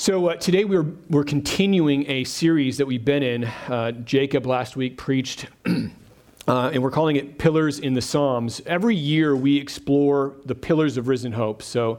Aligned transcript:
So 0.00 0.28
uh, 0.28 0.36
today 0.36 0.64
we're, 0.64 0.86
we're 1.10 1.24
continuing 1.24 2.08
a 2.08 2.22
series 2.22 2.76
that 2.76 2.86
we've 2.86 3.04
been 3.04 3.24
in. 3.24 3.44
Uh, 3.44 3.90
Jacob 3.90 4.46
last 4.46 4.76
week 4.76 4.96
preached, 4.96 5.48
uh, 5.66 6.70
and 6.72 6.80
we're 6.84 6.92
calling 6.92 7.16
it 7.16 7.36
Pillars 7.36 7.80
in 7.80 7.94
the 7.94 8.00
Psalms. 8.00 8.62
Every 8.64 8.94
year 8.94 9.34
we 9.34 9.56
explore 9.56 10.36
the 10.44 10.54
pillars 10.54 10.98
of 10.98 11.08
risen 11.08 11.32
hope. 11.32 11.64
So 11.64 11.98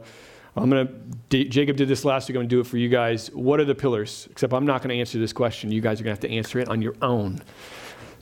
I'm 0.56 0.70
going 0.70 1.12
to, 1.28 1.44
Jacob 1.44 1.76
did 1.76 1.88
this 1.88 2.06
last 2.06 2.26
week, 2.26 2.36
I'm 2.36 2.38
going 2.38 2.48
to 2.48 2.56
do 2.56 2.60
it 2.60 2.66
for 2.66 2.78
you 2.78 2.88
guys. 2.88 3.30
What 3.32 3.60
are 3.60 3.66
the 3.66 3.74
pillars? 3.74 4.28
Except 4.30 4.54
I'm 4.54 4.64
not 4.64 4.80
going 4.80 4.96
to 4.96 4.98
answer 4.98 5.18
this 5.18 5.34
question. 5.34 5.70
You 5.70 5.82
guys 5.82 6.00
are 6.00 6.04
going 6.04 6.16
to 6.16 6.22
have 6.22 6.30
to 6.30 6.34
answer 6.34 6.58
it 6.58 6.70
on 6.70 6.80
your 6.80 6.94
own. 7.02 7.42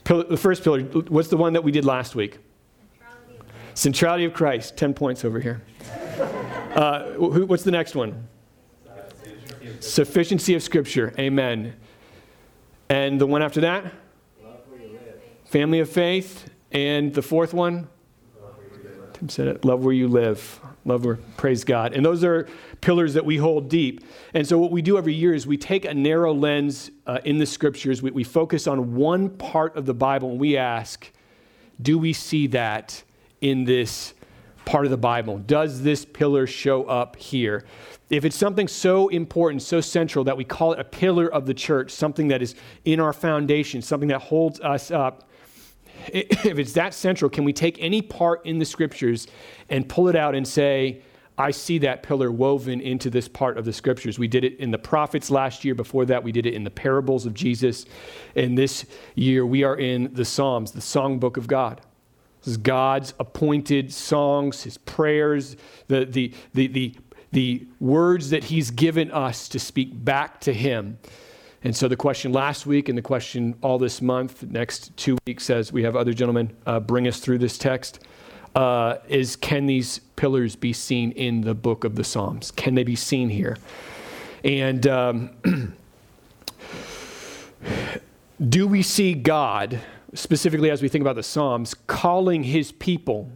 The 0.03 0.35
first 0.35 0.61
pillar, 0.61 0.81
what's 0.81 1.29
the 1.29 1.37
one 1.37 1.53
that 1.53 1.63
we 1.63 1.71
did 1.71 1.85
last 1.85 2.15
week? 2.15 2.39
Centrality 2.99 3.35
of, 3.39 3.45
Centrality 3.75 4.25
of 4.25 4.33
Christ. 4.33 4.75
10 4.75 4.93
points 4.93 5.23
over 5.23 5.39
here. 5.39 5.61
Uh, 6.69 7.13
what's 7.15 7.63
the 7.63 7.71
next 7.71 7.95
one? 7.95 8.27
Sufficiency 9.79 10.55
of 10.55 10.63
Scripture. 10.63 11.13
Amen. 11.17 11.75
And 12.89 13.19
the 13.19 13.25
one 13.25 13.41
after 13.41 13.61
that? 13.61 13.93
Family 15.45 15.79
of 15.79 15.89
faith. 15.89 16.49
And 16.71 17.13
the 17.13 17.21
fourth 17.21 17.53
one? 17.53 17.87
Tim 19.13 19.29
said 19.29 19.47
it. 19.47 19.65
Love 19.65 19.83
where 19.83 19.93
you 19.93 20.07
live. 20.07 20.59
Love 20.85 21.03
where, 21.03 21.17
praise 21.37 21.63
God. 21.63 21.93
And 21.93 22.05
those 22.05 22.23
are 22.23 22.47
pillars 22.81 23.13
that 23.15 23.25
we 23.25 23.37
hold 23.37 23.69
deep. 23.69 24.03
And 24.33 24.47
so, 24.47 24.57
what 24.57 24.71
we 24.71 24.81
do 24.81 24.97
every 24.97 25.13
year 25.13 25.33
is 25.33 25.45
we 25.45 25.57
take 25.57 25.85
a 25.85 25.93
narrow 25.93 26.33
lens 26.33 26.89
uh, 27.05 27.19
in 27.25 27.37
the 27.37 27.45
scriptures. 27.45 28.01
We, 28.01 28.11
we 28.11 28.23
focus 28.23 28.65
on 28.65 28.95
one 28.95 29.29
part 29.29 29.75
of 29.75 29.85
the 29.85 29.93
Bible 29.93 30.31
and 30.31 30.39
we 30.39 30.55
ask, 30.55 31.11
do 31.81 31.97
we 31.97 32.13
see 32.13 32.47
that 32.47 33.03
in 33.41 33.65
this 33.65 34.13
part 34.65 34.85
of 34.85 34.91
the 34.91 34.97
Bible? 34.97 35.39
Does 35.39 35.81
this 35.81 36.05
pillar 36.05 36.47
show 36.47 36.83
up 36.85 37.15
here? 37.17 37.65
If 38.09 38.25
it's 38.25 38.35
something 38.35 38.67
so 38.67 39.07
important, 39.09 39.61
so 39.61 39.81
central 39.81 40.25
that 40.25 40.35
we 40.35 40.43
call 40.43 40.73
it 40.73 40.79
a 40.79 40.83
pillar 40.83 41.31
of 41.31 41.45
the 41.45 41.53
church, 41.53 41.91
something 41.91 42.29
that 42.29 42.41
is 42.41 42.55
in 42.85 42.99
our 42.99 43.13
foundation, 43.13 43.81
something 43.81 44.09
that 44.09 44.21
holds 44.21 44.59
us 44.61 44.89
up, 44.89 45.29
if 46.07 46.57
it's 46.57 46.73
that 46.73 46.93
central, 46.93 47.29
can 47.29 47.43
we 47.43 47.53
take 47.53 47.77
any 47.79 48.01
part 48.01 48.45
in 48.45 48.57
the 48.57 48.65
scriptures 48.65 49.27
and 49.69 49.87
pull 49.87 50.07
it 50.07 50.15
out 50.15 50.33
and 50.33 50.47
say, 50.47 51.01
I 51.37 51.51
see 51.51 51.77
that 51.79 52.03
pillar 52.03 52.31
woven 52.31 52.81
into 52.81 53.09
this 53.09 53.29
part 53.29 53.57
of 53.57 53.63
the 53.63 53.71
scriptures. 53.71 54.19
We 54.19 54.27
did 54.27 54.43
it 54.43 54.59
in 54.59 54.71
the 54.71 54.77
prophets 54.77 55.31
last 55.31 55.63
year. 55.63 55.73
Before 55.73 56.05
that, 56.05 56.21
we 56.21 56.33
did 56.33 56.45
it 56.45 56.53
in 56.53 56.65
the 56.65 56.69
parables 56.69 57.25
of 57.25 57.33
Jesus. 57.33 57.85
And 58.35 58.57
this 58.57 58.85
year, 59.15 59.45
we 59.45 59.63
are 59.63 59.77
in 59.77 60.13
the 60.13 60.25
Psalms, 60.25 60.73
the 60.73 60.81
songbook 60.81 61.37
of 61.37 61.47
God. 61.47 61.79
This 62.39 62.49
is 62.49 62.57
God's 62.57 63.13
appointed 63.19 63.93
songs, 63.93 64.63
his 64.63 64.77
prayers, 64.77 65.55
the, 65.87 66.05
the, 66.05 66.33
the, 66.53 66.67
the 66.67 66.95
the 67.31 67.67
words 67.79 68.29
that 68.31 68.45
he's 68.45 68.71
given 68.71 69.11
us 69.11 69.47
to 69.49 69.59
speak 69.59 70.03
back 70.03 70.39
to 70.41 70.53
him. 70.53 70.97
And 71.63 71.75
so 71.75 71.87
the 71.87 71.97
question 71.97 72.31
last 72.31 72.65
week 72.65 72.89
and 72.89 72.97
the 72.97 73.01
question 73.01 73.55
all 73.61 73.77
this 73.77 74.01
month, 74.01 74.43
next 74.43 74.95
two 74.95 75.17
weeks, 75.27 75.49
as 75.49 75.73
we 75.73 75.83
have 75.83 75.95
other 75.95 76.13
gentlemen 76.13 76.55
uh, 76.65 76.79
bring 76.79 77.07
us 77.07 77.19
through 77.19 77.39
this 77.39 77.57
text, 77.57 77.99
uh, 78.55 78.97
is 79.07 79.35
can 79.35 79.65
these 79.65 79.99
pillars 80.15 80.55
be 80.55 80.73
seen 80.73 81.11
in 81.11 81.41
the 81.41 81.53
book 81.53 81.83
of 81.83 81.95
the 81.95 82.03
Psalms? 82.03 82.51
Can 82.51 82.75
they 82.75 82.83
be 82.83 82.95
seen 82.95 83.29
here? 83.29 83.57
And 84.43 84.87
um, 84.87 85.31
do 88.49 88.65
we 88.65 88.81
see 88.81 89.13
God, 89.13 89.79
specifically 90.13 90.71
as 90.71 90.81
we 90.81 90.87
think 90.87 91.01
about 91.01 91.15
the 91.15 91.23
Psalms, 91.23 91.75
calling 91.87 92.43
his 92.43 92.71
people 92.71 93.29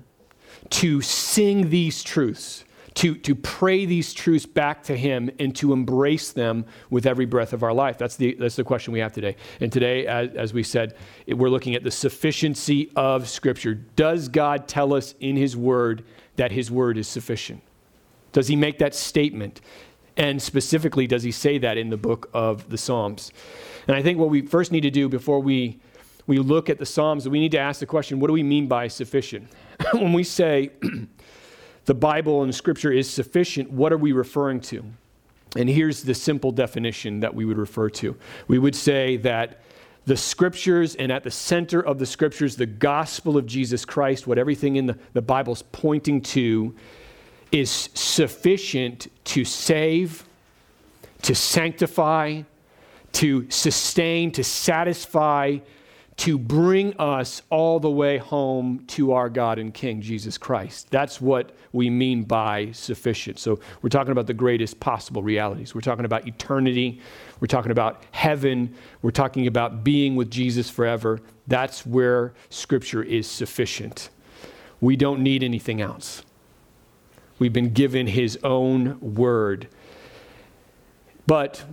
to 0.70 1.02
sing 1.02 1.70
these 1.70 2.04
truths? 2.04 2.64
To, 2.96 3.16
to 3.16 3.36
pray 3.36 3.86
these 3.86 4.14
truths 4.14 4.46
back 4.46 4.84
to 4.84 4.96
Him 4.96 5.32
and 5.40 5.56
to 5.56 5.74
embrace 5.74 6.32
them 6.32 6.66
with 6.90 7.06
every 7.06 7.26
breath 7.26 7.54
of 7.54 7.64
our 7.64 7.74
life? 7.74 7.98
That's 7.98 8.16
the, 8.16 8.36
that's 8.36 8.56
the 8.56 8.64
question 8.64 8.94
we 8.94 9.00
have 9.00 9.14
today. 9.14 9.36
And 9.60 9.72
today, 9.72 10.06
as, 10.06 10.30
as 10.36 10.54
we 10.54 10.64
said, 10.64 10.96
we're 11.28 11.50
looking 11.50 11.76
at 11.76 11.84
the 11.84 11.92
sufficiency 11.92 12.92
of 12.96 13.28
Scripture. 13.28 13.74
Does 13.74 14.28
God 14.28 14.68
tell 14.68 14.94
us 14.94 15.16
in 15.20 15.36
His 15.36 15.58
Word 15.58 16.04
that 16.36 16.52
His 16.52 16.70
Word 16.70 16.98
is 16.98 17.08
sufficient? 17.08 17.62
Does 18.32 18.48
He 18.48 18.56
make 18.56 18.80
that 18.80 18.94
statement? 18.94 19.62
And 20.16 20.42
specifically, 20.42 21.08
does 21.08 21.24
He 21.24 21.32
say 21.32 21.58
that 21.58 21.78
in 21.78 21.90
the 21.90 21.98
book 21.98 22.30
of 22.34 22.70
the 22.70 22.78
Psalms? 22.78 23.32
And 23.88 23.96
I 23.98 24.04
think 24.04 24.20
what 24.20 24.30
we 24.30 24.42
first 24.42 24.72
need 24.72 24.82
to 24.82 24.92
do 24.92 25.10
before 25.10 25.40
we, 25.40 25.80
we 26.28 26.38
look 26.38 26.70
at 26.70 26.78
the 26.78 26.86
Psalms, 26.86 27.28
we 27.28 27.40
need 27.40 27.52
to 27.52 27.60
ask 27.60 27.80
the 27.80 27.86
question 27.86 28.20
what 28.20 28.28
do 28.28 28.34
we 28.34 28.44
mean 28.44 28.68
by 28.68 28.88
sufficient? 28.88 29.50
when 29.94 30.14
we 30.14 30.24
say, 30.24 30.70
the 31.86 31.94
Bible 31.94 32.44
and 32.44 32.54
Scripture 32.54 32.92
is 32.92 33.10
sufficient, 33.10 33.72
what 33.72 33.92
are 33.92 33.98
we 33.98 34.12
referring 34.12 34.62
to? 34.62 34.84
And 35.56 35.70
here's 35.70 36.04
the 36.04 36.16
simple 36.16 36.52
definition 36.52 37.20
that 37.20 37.34
we 37.34 37.46
would 37.46 37.58
refer 37.58 37.90
to. 37.92 38.16
We 38.48 38.58
would 38.58 38.76
say 38.76 39.18
that 39.18 39.62
the 40.06 40.18
Scriptures, 40.18 40.96
and 40.96 41.12
at 41.12 41.24
the 41.24 41.32
center 41.32 41.80
of 41.80 42.00
the 42.00 42.06
Scriptures, 42.06 42.56
the 42.56 42.66
gospel 42.66 43.38
of 43.38 43.46
Jesus 43.46 43.86
Christ, 43.86 44.28
what 44.28 44.38
everything 44.38 44.76
in 44.76 44.88
the, 44.88 44.98
the 45.14 45.22
Bible's 45.22 45.62
pointing 45.72 46.22
to, 46.22 46.76
is 47.52 47.90
sufficient 47.94 49.08
to 49.26 49.46
save, 49.46 50.26
to 51.22 51.36
sanctify, 51.36 52.42
to 53.14 53.50
sustain, 53.50 54.32
to 54.32 54.44
satisfy, 54.44 55.60
to 56.18 56.38
bring 56.38 56.94
us 57.00 57.42
all 57.50 57.80
the 57.80 57.90
way 57.90 58.18
home 58.18 58.84
to 58.88 59.14
our 59.14 59.30
God 59.30 59.58
and 59.58 59.74
King, 59.74 60.02
Jesus 60.02 60.38
Christ. 60.38 60.90
That's 60.92 61.20
what 61.20 61.56
we 61.72 61.90
mean 61.90 62.24
by 62.24 62.72
sufficient. 62.72 63.40
So 63.40 63.60
we're 63.82 63.90
talking 63.90 64.12
about 64.12 64.28
the 64.28 64.34
greatest 64.34 64.80
possible 64.80 65.24
realities. 65.24 65.74
We're 65.74 65.82
talking 65.82 66.06
about 66.06 66.28
eternity. 66.28 67.02
We're 67.40 67.48
talking 67.48 67.72
about 67.72 68.04
heaven. 68.12 68.76
We're 69.02 69.12
talking 69.12 69.48
about 69.48 69.84
being 69.84 70.16
with 70.16 70.30
Jesus 70.30 70.70
forever. 70.70 71.20
That's 71.48 71.86
where 71.86 72.34
Scripture 72.50 73.02
is 73.02 73.28
sufficient. 73.28 74.10
We 74.82 74.96
don't 74.96 75.22
need 75.22 75.44
anything 75.44 75.82
else. 75.82 76.24
We've 77.40 77.54
been 77.54 77.74
given 77.74 78.08
His 78.08 78.38
own 78.44 79.00
word. 79.02 79.68
But 81.26 81.64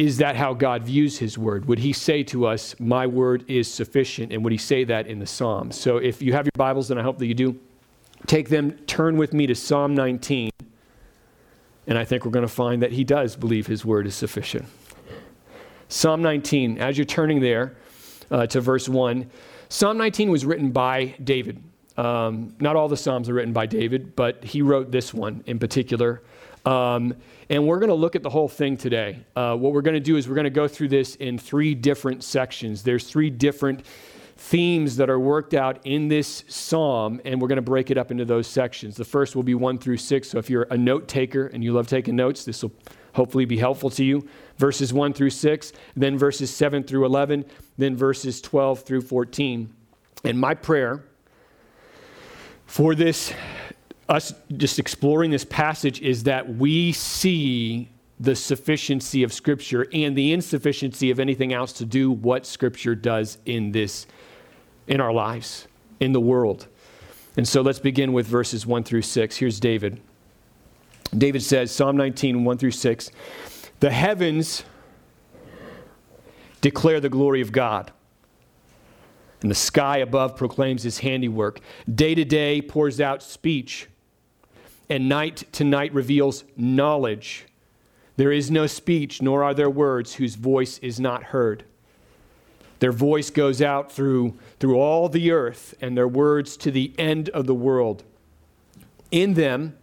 is 0.00 0.16
that 0.16 0.34
how 0.34 0.54
God 0.54 0.82
views 0.82 1.18
his 1.18 1.36
word? 1.36 1.66
Would 1.66 1.80
he 1.80 1.92
say 1.92 2.22
to 2.22 2.46
us, 2.46 2.74
My 2.80 3.06
word 3.06 3.44
is 3.48 3.70
sufficient? 3.70 4.32
And 4.32 4.42
would 4.42 4.50
he 4.50 4.56
say 4.56 4.82
that 4.84 5.06
in 5.06 5.18
the 5.18 5.26
Psalms? 5.26 5.78
So 5.78 5.98
if 5.98 6.22
you 6.22 6.32
have 6.32 6.46
your 6.46 6.56
Bibles, 6.56 6.90
and 6.90 6.98
I 6.98 7.02
hope 7.02 7.18
that 7.18 7.26
you 7.26 7.34
do, 7.34 7.60
take 8.26 8.48
them, 8.48 8.70
turn 8.86 9.18
with 9.18 9.34
me 9.34 9.46
to 9.46 9.54
Psalm 9.54 9.94
19. 9.94 10.48
And 11.86 11.98
I 11.98 12.06
think 12.06 12.24
we're 12.24 12.30
going 12.30 12.46
to 12.46 12.48
find 12.48 12.80
that 12.80 12.92
he 12.92 13.04
does 13.04 13.36
believe 13.36 13.66
his 13.66 13.84
word 13.84 14.06
is 14.06 14.14
sufficient. 14.14 14.64
Psalm 15.88 16.22
19, 16.22 16.78
as 16.78 16.96
you're 16.96 17.04
turning 17.04 17.40
there 17.40 17.76
uh, 18.30 18.46
to 18.46 18.58
verse 18.62 18.88
1, 18.88 19.30
Psalm 19.68 19.98
19 19.98 20.30
was 20.30 20.46
written 20.46 20.70
by 20.70 21.14
David. 21.22 21.62
Um, 21.98 22.56
not 22.58 22.74
all 22.74 22.88
the 22.88 22.96
Psalms 22.96 23.28
are 23.28 23.34
written 23.34 23.52
by 23.52 23.66
David, 23.66 24.16
but 24.16 24.42
he 24.44 24.62
wrote 24.62 24.92
this 24.92 25.12
one 25.12 25.44
in 25.44 25.58
particular. 25.58 26.22
Um, 26.64 27.16
and 27.50 27.66
we're 27.66 27.80
going 27.80 27.88
to 27.88 27.94
look 27.94 28.14
at 28.14 28.22
the 28.22 28.30
whole 28.30 28.48
thing 28.48 28.76
today. 28.76 29.18
Uh, 29.34 29.56
what 29.56 29.72
we're 29.72 29.82
going 29.82 29.94
to 29.94 30.00
do 30.00 30.16
is 30.16 30.28
we're 30.28 30.36
going 30.36 30.44
to 30.44 30.50
go 30.50 30.68
through 30.68 30.88
this 30.88 31.16
in 31.16 31.36
three 31.36 31.74
different 31.74 32.22
sections. 32.22 32.84
There's 32.84 33.04
three 33.04 33.28
different 33.28 33.84
themes 34.36 34.96
that 34.96 35.10
are 35.10 35.18
worked 35.18 35.52
out 35.52 35.84
in 35.84 36.06
this 36.06 36.44
psalm, 36.46 37.20
and 37.24 37.42
we're 37.42 37.48
going 37.48 37.56
to 37.56 37.62
break 37.62 37.90
it 37.90 37.98
up 37.98 38.12
into 38.12 38.24
those 38.24 38.46
sections. 38.46 38.96
The 38.96 39.04
first 39.04 39.34
will 39.34 39.42
be 39.42 39.56
one 39.56 39.78
through 39.78 39.96
six. 39.96 40.30
So 40.30 40.38
if 40.38 40.48
you're 40.48 40.68
a 40.70 40.78
note 40.78 41.08
taker 41.08 41.48
and 41.48 41.62
you 41.62 41.72
love 41.72 41.88
taking 41.88 42.14
notes, 42.14 42.44
this 42.44 42.62
will 42.62 42.72
hopefully 43.14 43.44
be 43.44 43.58
helpful 43.58 43.90
to 43.90 44.04
you. 44.04 44.26
Verses 44.56 44.92
one 44.92 45.12
through 45.12 45.30
six, 45.30 45.72
then 45.96 46.16
verses 46.16 46.54
seven 46.54 46.84
through 46.84 47.04
11, 47.04 47.44
then 47.76 47.96
verses 47.96 48.40
12 48.40 48.82
through 48.82 49.02
14. 49.02 49.74
And 50.22 50.38
my 50.38 50.54
prayer 50.54 51.04
for 52.66 52.94
this 52.94 53.34
us 54.10 54.34
just 54.56 54.78
exploring 54.78 55.30
this 55.30 55.44
passage 55.44 56.00
is 56.00 56.24
that 56.24 56.56
we 56.56 56.92
see 56.92 57.88
the 58.18 58.34
sufficiency 58.34 59.22
of 59.22 59.32
Scripture 59.32 59.86
and 59.92 60.18
the 60.18 60.32
insufficiency 60.32 61.10
of 61.10 61.20
anything 61.20 61.52
else 61.52 61.72
to 61.74 61.86
do 61.86 62.10
what 62.10 62.44
Scripture 62.44 62.94
does 62.94 63.38
in 63.46 63.72
this, 63.72 64.06
in 64.88 65.00
our 65.00 65.12
lives, 65.12 65.68
in 66.00 66.12
the 66.12 66.20
world. 66.20 66.66
And 67.36 67.46
so 67.46 67.62
let's 67.62 67.78
begin 67.78 68.12
with 68.12 68.26
verses 68.26 68.66
1 68.66 68.82
through 68.82 69.02
6. 69.02 69.36
Here's 69.36 69.60
David. 69.60 70.00
David 71.16 71.42
says, 71.42 71.70
Psalm 71.70 71.96
19, 71.96 72.44
1 72.44 72.58
through 72.58 72.70
6, 72.72 73.10
The 73.78 73.90
heavens 73.90 74.64
declare 76.60 77.00
the 77.00 77.08
glory 77.08 77.40
of 77.40 77.52
God 77.52 77.92
and 79.40 79.50
the 79.50 79.54
sky 79.54 79.98
above 79.98 80.36
proclaims 80.36 80.82
his 80.82 80.98
handiwork. 80.98 81.60
Day 81.92 82.14
to 82.14 82.24
day 82.24 82.60
pours 82.60 83.00
out 83.00 83.22
speech 83.22 83.88
and 84.90 85.08
night 85.08 85.44
to 85.52 85.64
night 85.64 85.94
reveals 85.94 86.44
knowledge. 86.56 87.46
There 88.16 88.32
is 88.32 88.50
no 88.50 88.66
speech, 88.66 89.22
nor 89.22 89.44
are 89.44 89.54
there 89.54 89.70
words 89.70 90.14
whose 90.14 90.34
voice 90.34 90.78
is 90.78 91.00
not 91.00 91.22
heard. 91.24 91.64
Their 92.80 92.92
voice 92.92 93.30
goes 93.30 93.62
out 93.62 93.92
through, 93.92 94.36
through 94.58 94.76
all 94.76 95.08
the 95.08 95.30
earth, 95.30 95.74
and 95.80 95.96
their 95.96 96.08
words 96.08 96.56
to 96.58 96.70
the 96.70 96.92
end 96.98 97.28
of 97.30 97.46
the 97.46 97.54
world. 97.54 98.02
In 99.10 99.34
them, 99.34 99.76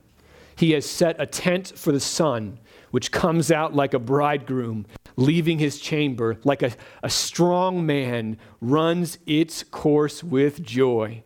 he 0.55 0.71
has 0.71 0.85
set 0.85 1.15
a 1.19 1.25
tent 1.25 1.73
for 1.75 1.91
the 1.91 1.99
sun, 1.99 2.59
which 2.91 3.11
comes 3.11 3.51
out 3.51 3.75
like 3.75 3.93
a 3.93 3.99
bridegroom 3.99 4.85
leaving 5.15 5.59
his 5.59 5.79
chamber, 5.79 6.37
like 6.43 6.61
a, 6.61 6.71
a 7.03 7.09
strong 7.09 7.85
man 7.85 8.37
runs 8.61 9.17
its 9.25 9.63
course 9.63 10.23
with 10.23 10.63
joy. 10.63 11.23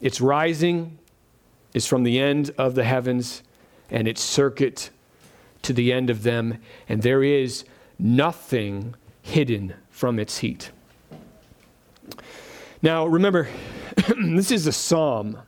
Its 0.00 0.20
rising 0.20 0.97
is 1.78 1.86
from 1.86 2.02
the 2.02 2.18
end 2.18 2.50
of 2.58 2.74
the 2.74 2.82
heavens, 2.82 3.44
and 3.88 4.08
its 4.08 4.20
circuit 4.20 4.90
to 5.62 5.72
the 5.72 5.92
end 5.92 6.10
of 6.10 6.24
them, 6.24 6.58
and 6.88 7.02
there 7.02 7.22
is 7.22 7.64
nothing 8.00 8.96
hidden 9.22 9.72
from 9.88 10.18
its 10.18 10.38
heat. 10.38 10.72
Now, 12.82 13.06
remember, 13.06 13.48
this 14.18 14.50
is 14.50 14.66
a 14.66 14.72
psalm, 14.72 15.38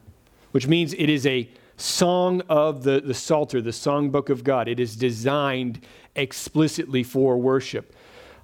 which 0.53 0.69
means 0.69 0.93
it 0.95 1.09
is 1.09 1.27
a 1.27 1.51
song 1.77 2.43
of 2.49 2.85
the, 2.85 3.01
the 3.01 3.15
Psalter, 3.15 3.61
the 3.61 3.71
songbook 3.71 4.31
of 4.31 4.45
God. 4.45 4.69
It 4.69 4.79
is 4.79 4.95
designed 4.95 5.81
explicitly 6.15 7.03
for 7.03 7.39
worship. 7.39 7.93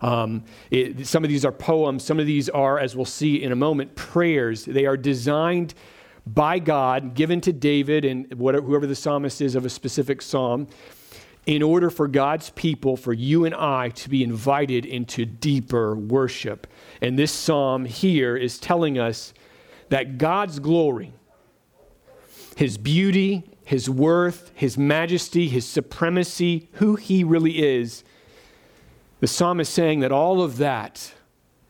Um, 0.00 0.42
it, 0.72 1.06
some 1.06 1.22
of 1.22 1.30
these 1.30 1.44
are 1.44 1.52
poems, 1.52 2.02
some 2.02 2.18
of 2.18 2.26
these 2.26 2.48
are, 2.48 2.80
as 2.80 2.96
we'll 2.96 3.04
see 3.04 3.44
in 3.44 3.52
a 3.52 3.56
moment, 3.56 3.94
prayers. 3.94 4.64
They 4.64 4.86
are 4.86 4.96
designed 4.96 5.74
by 6.26 6.58
God, 6.58 7.14
given 7.14 7.40
to 7.42 7.52
David 7.52 8.04
and 8.04 8.32
whatever, 8.34 8.66
whoever 8.66 8.86
the 8.86 8.94
psalmist 8.94 9.40
is 9.40 9.54
of 9.54 9.64
a 9.64 9.70
specific 9.70 10.20
psalm, 10.20 10.66
in 11.46 11.62
order 11.62 11.90
for 11.90 12.08
God's 12.08 12.50
people, 12.50 12.96
for 12.96 13.12
you 13.12 13.44
and 13.44 13.54
I, 13.54 13.90
to 13.90 14.08
be 14.08 14.24
invited 14.24 14.84
into 14.84 15.24
deeper 15.24 15.94
worship. 15.94 16.66
And 17.00 17.16
this 17.16 17.30
psalm 17.30 17.84
here 17.84 18.36
is 18.36 18.58
telling 18.58 18.98
us 18.98 19.32
that 19.90 20.18
God's 20.18 20.58
glory, 20.58 21.12
his 22.56 22.76
beauty, 22.76 23.48
his 23.64 23.88
worth, 23.88 24.50
his 24.54 24.76
majesty, 24.76 25.48
his 25.48 25.64
supremacy, 25.64 26.68
who 26.72 26.96
he 26.96 27.22
really 27.22 27.62
is, 27.62 28.02
the 29.20 29.28
psalm 29.28 29.60
is 29.60 29.68
saying 29.68 30.00
that 30.00 30.10
all 30.10 30.42
of 30.42 30.56
that 30.58 31.12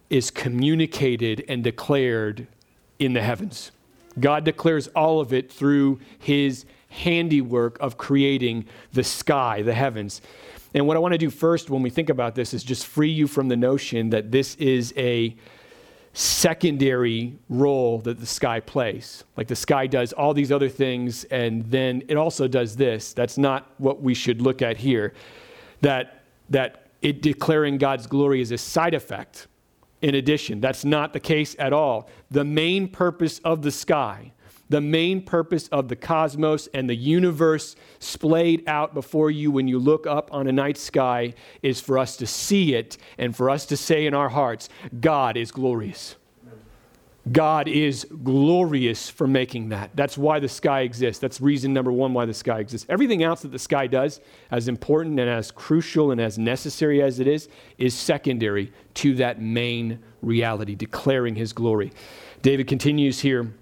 is 0.09 0.31
communicated 0.31 1.45
and 1.49 1.63
declared 1.63 2.47
in 2.99 3.13
the 3.13 3.23
heavens. 3.23 3.73
God 4.19 4.45
declares 4.45 4.89
all 4.89 5.21
of 5.21 5.33
it 5.33 5.53
through 5.53 6.01
his 6.19 6.65
handiwork 6.89 7.79
of 7.81 7.99
creating 7.99 8.67
the 8.93 9.05
sky, 9.05 9.63
the 9.63 9.75
heavens. 9.75 10.23
And 10.75 10.87
what 10.87 10.97
I 10.97 11.01
want 11.01 11.13
to 11.13 11.19
do 11.19 11.31
first 11.31 11.71
when 11.71 11.83
we 11.83 11.91
think 11.91 12.11
about 12.11 12.35
this 12.35 12.55
is 12.55 12.63
just 12.63 12.87
free 12.87 13.11
you 13.11 13.27
from 13.27 13.49
the 13.49 13.57
notion 13.57 14.11
that 14.11 14.31
this 14.31 14.55
is 14.57 14.93
a 14.97 15.37
secondary 16.13 17.39
role 17.51 17.99
that 17.99 18.19
the 18.19 18.27
sky 18.27 18.61
plays. 18.61 19.25
Like 19.37 19.49
the 19.49 19.57
sky 19.57 19.87
does 19.87 20.15
all 20.15 20.33
these 20.33 20.51
other 20.51 20.69
things, 20.69 21.25
and 21.25 21.65
then 21.71 22.03
it 22.09 22.17
also 22.17 22.49
does 22.49 22.75
this. 22.77 23.13
That's 23.13 23.37
not 23.37 23.71
what 23.79 24.01
we 24.01 24.15
should 24.15 24.41
look 24.41 24.63
at 24.63 24.79
here. 24.79 25.13
That, 25.83 26.25
that 26.49 26.87
it 27.03 27.21
declaring 27.21 27.77
God's 27.77 28.07
glory 28.07 28.41
is 28.41 28.51
a 28.51 28.59
side 28.59 28.95
effect 28.95 29.47
in 30.07 30.15
addition. 30.15 30.61
That's 30.61 30.85
not 30.85 31.13
the 31.13 31.19
case 31.19 31.57
at 31.59 31.73
all. 31.73 32.09
The 32.31 32.45
main 32.45 32.87
purpose 32.87 33.41
of 33.41 33.63
the 33.63 33.73
sky 33.73 34.33
the 34.69 34.81
main 34.81 35.23
purpose 35.23 35.69
of 35.69 35.87
the 35.87 35.95
cosmos 35.95 36.67
and 36.75 36.91
the 36.91 36.97
universe 36.97 37.77
splayed 38.01 38.69
out 38.69 38.95
before 38.95 39.31
you 39.31 39.49
when 39.53 39.69
you 39.69 39.79
look 39.79 40.09
up 40.09 40.29
on 40.35 40.49
a 40.49 40.53
night 40.53 40.77
sky 40.77 41.35
is 41.63 41.81
for 41.81 41.99
us 41.99 42.17
to 42.17 42.27
see 42.27 42.75
it 42.75 42.99
and 43.17 43.37
for 43.37 43.49
us 43.49 43.65
to 43.67 43.77
say 43.77 44.07
in 44.07 44.13
our 44.13 44.29
hearts, 44.29 44.69
God 44.99 45.37
is 45.37 45.53
glorious. 45.53 46.17
God 47.33 47.67
is 47.67 48.07
glorious 48.23 49.11
for 49.11 49.27
making 49.27 49.71
that. 49.71 49.91
That's 49.95 50.17
why 50.17 50.39
the 50.39 50.49
sky 50.49 50.83
exists. 50.83 51.21
That's 51.21 51.41
reason 51.41 51.73
number 51.73 51.91
one 51.91 52.15
why 52.15 52.25
the 52.25 52.35
sky 52.35 52.61
exists. 52.61 52.87
Everything 52.89 53.25
else 53.25 53.43
that 53.43 53.51
the 53.51 53.59
sky 53.59 53.89
does, 53.89 54.21
as 54.53 54.69
important 54.69 55.19
and 55.19 55.29
as 55.29 55.51
crucial 55.51 56.13
and 56.13 56.21
as 56.21 56.39
necessary 56.39 57.03
as 57.03 57.19
it 57.19 57.27
is, 57.27 57.49
is 57.79 57.95
secondary 57.95 58.73
to 58.95 59.17
that 59.17 59.41
main 59.41 59.99
reality, 60.23 60.77
declaring 60.77 61.35
his 61.35 61.53
glory. 61.53 61.93
David 62.43 62.69
continues 62.69 63.19
here 63.19 63.53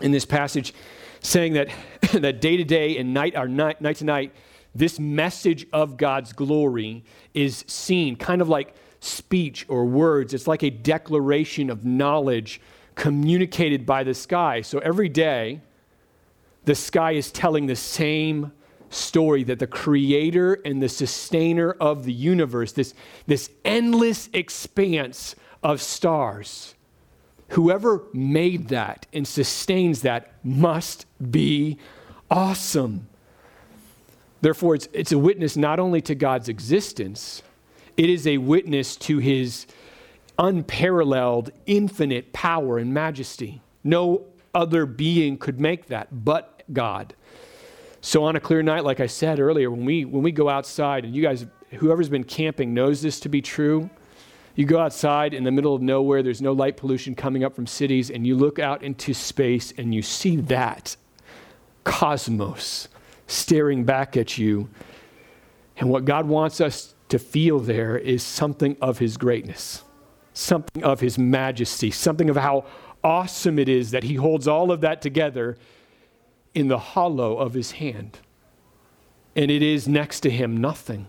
in 0.00 0.12
this 0.12 0.24
passage 0.24 0.72
saying 1.20 1.52
that, 1.52 1.68
that 2.12 2.40
day 2.40 2.56
to 2.56 2.64
day 2.64 2.96
and 2.96 3.12
night 3.12 3.36
or 3.36 3.48
night, 3.48 3.82
night 3.82 3.96
to 3.96 4.04
night, 4.04 4.32
this 4.74 4.98
message 4.98 5.66
of 5.74 5.98
God's 5.98 6.32
glory 6.32 7.04
is 7.34 7.64
seen 7.66 8.16
kind 8.16 8.40
of 8.40 8.48
like 8.48 8.74
speech 9.00 9.66
or 9.68 9.84
words. 9.84 10.32
It's 10.32 10.46
like 10.46 10.62
a 10.62 10.70
declaration 10.70 11.68
of 11.68 11.84
knowledge 11.84 12.62
communicated 13.00 13.86
by 13.86 14.04
the 14.04 14.12
sky. 14.12 14.60
So 14.60 14.78
every 14.80 15.08
day, 15.08 15.62
the 16.66 16.74
sky 16.74 17.12
is 17.12 17.32
telling 17.32 17.64
the 17.64 17.74
same 17.74 18.52
story 18.90 19.42
that 19.44 19.58
the 19.58 19.66
creator 19.66 20.60
and 20.66 20.82
the 20.82 20.88
sustainer 20.90 21.72
of 21.80 22.04
the 22.04 22.12
universe, 22.12 22.72
this, 22.72 22.92
this 23.26 23.50
endless 23.64 24.28
expanse 24.34 25.34
of 25.62 25.80
stars, 25.80 26.74
whoever 27.48 28.02
made 28.12 28.68
that 28.68 29.06
and 29.14 29.26
sustains 29.26 30.02
that 30.02 30.34
must 30.44 31.06
be 31.30 31.78
awesome. 32.30 33.08
Therefore, 34.42 34.74
it's, 34.74 34.88
it's 34.92 35.12
a 35.12 35.18
witness 35.18 35.56
not 35.56 35.80
only 35.80 36.02
to 36.02 36.14
God's 36.14 36.50
existence, 36.50 37.42
it 37.96 38.10
is 38.10 38.26
a 38.26 38.36
witness 38.36 38.94
to 38.96 39.16
his 39.16 39.66
unparalleled, 40.40 41.52
infinite 41.66 42.32
power 42.32 42.78
and 42.78 42.92
majesty. 42.92 43.60
No 43.84 44.26
other 44.54 44.86
being 44.86 45.36
could 45.38 45.60
make 45.60 45.86
that 45.86 46.24
but 46.24 46.64
God. 46.72 47.14
So 48.00 48.24
on 48.24 48.34
a 48.34 48.40
clear 48.40 48.62
night, 48.62 48.82
like 48.82 48.98
I 48.98 49.06
said 49.06 49.38
earlier, 49.38 49.70
when 49.70 49.84
we 49.84 50.04
when 50.04 50.22
we 50.22 50.32
go 50.32 50.48
outside, 50.48 51.04
and 51.04 51.14
you 51.14 51.22
guys, 51.22 51.46
whoever's 51.72 52.08
been 52.08 52.24
camping 52.24 52.72
knows 52.72 53.02
this 53.02 53.20
to 53.20 53.28
be 53.28 53.42
true. 53.42 53.90
You 54.56 54.64
go 54.64 54.80
outside 54.80 55.34
in 55.34 55.44
the 55.44 55.50
middle 55.50 55.74
of 55.74 55.82
nowhere, 55.82 56.22
there's 56.22 56.42
no 56.42 56.52
light 56.52 56.76
pollution 56.76 57.14
coming 57.14 57.44
up 57.44 57.54
from 57.54 57.66
cities, 57.66 58.10
and 58.10 58.26
you 58.26 58.34
look 58.34 58.58
out 58.58 58.82
into 58.82 59.14
space 59.14 59.72
and 59.76 59.94
you 59.94 60.02
see 60.02 60.36
that 60.36 60.96
cosmos 61.84 62.88
staring 63.26 63.84
back 63.84 64.16
at 64.16 64.38
you. 64.38 64.68
And 65.76 65.88
what 65.88 66.04
God 66.04 66.26
wants 66.26 66.60
us 66.60 66.94
to 67.10 67.18
feel 67.18 67.60
there 67.60 67.96
is 67.96 68.22
something 68.22 68.76
of 68.80 68.98
His 68.98 69.16
greatness, 69.16 69.82
something 70.32 70.82
of 70.82 71.00
His 71.00 71.18
majesty, 71.18 71.90
something 71.90 72.30
of 72.30 72.36
how 72.36 72.64
awesome 73.02 73.58
it 73.58 73.68
is 73.68 73.90
that 73.90 74.04
He 74.04 74.14
holds 74.14 74.46
all 74.46 74.70
of 74.70 74.80
that 74.82 75.02
together 75.02 75.56
in 76.54 76.68
the 76.68 76.78
hollow 76.78 77.36
of 77.36 77.54
His 77.54 77.72
hand. 77.72 78.18
And 79.36 79.50
it 79.50 79.62
is 79.62 79.86
next 79.86 80.20
to 80.20 80.30
Him 80.30 80.56
nothing. 80.56 81.06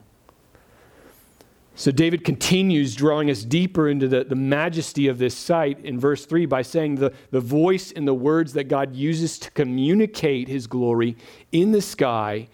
So 1.73 1.89
David 1.89 2.23
continues 2.23 2.95
drawing 2.95 3.31
us 3.31 3.43
deeper 3.43 3.87
into 3.87 4.07
the, 4.07 4.23
the 4.23 4.35
majesty 4.35 5.07
of 5.07 5.17
this 5.17 5.33
sight 5.33 5.79
in 5.83 5.99
verse 5.99 6.25
3 6.25 6.45
by 6.45 6.61
saying 6.61 6.95
the, 6.95 7.13
the 7.31 7.39
voice 7.39 7.91
and 7.91 8.07
the 8.07 8.13
words 8.13 8.53
that 8.53 8.65
God 8.65 8.95
uses 8.95 9.39
to 9.39 9.51
communicate 9.51 10.47
his 10.47 10.67
glory 10.67 11.15
in 11.51 11.71
the 11.71 11.81
sky 11.81 12.49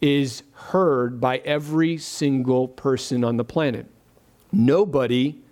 is 0.00 0.42
heard 0.52 1.20
by 1.20 1.38
every 1.38 1.98
single 1.98 2.66
person 2.66 3.22
on 3.22 3.36
the 3.36 3.44
planet. 3.44 3.86
Nobody 4.50 5.43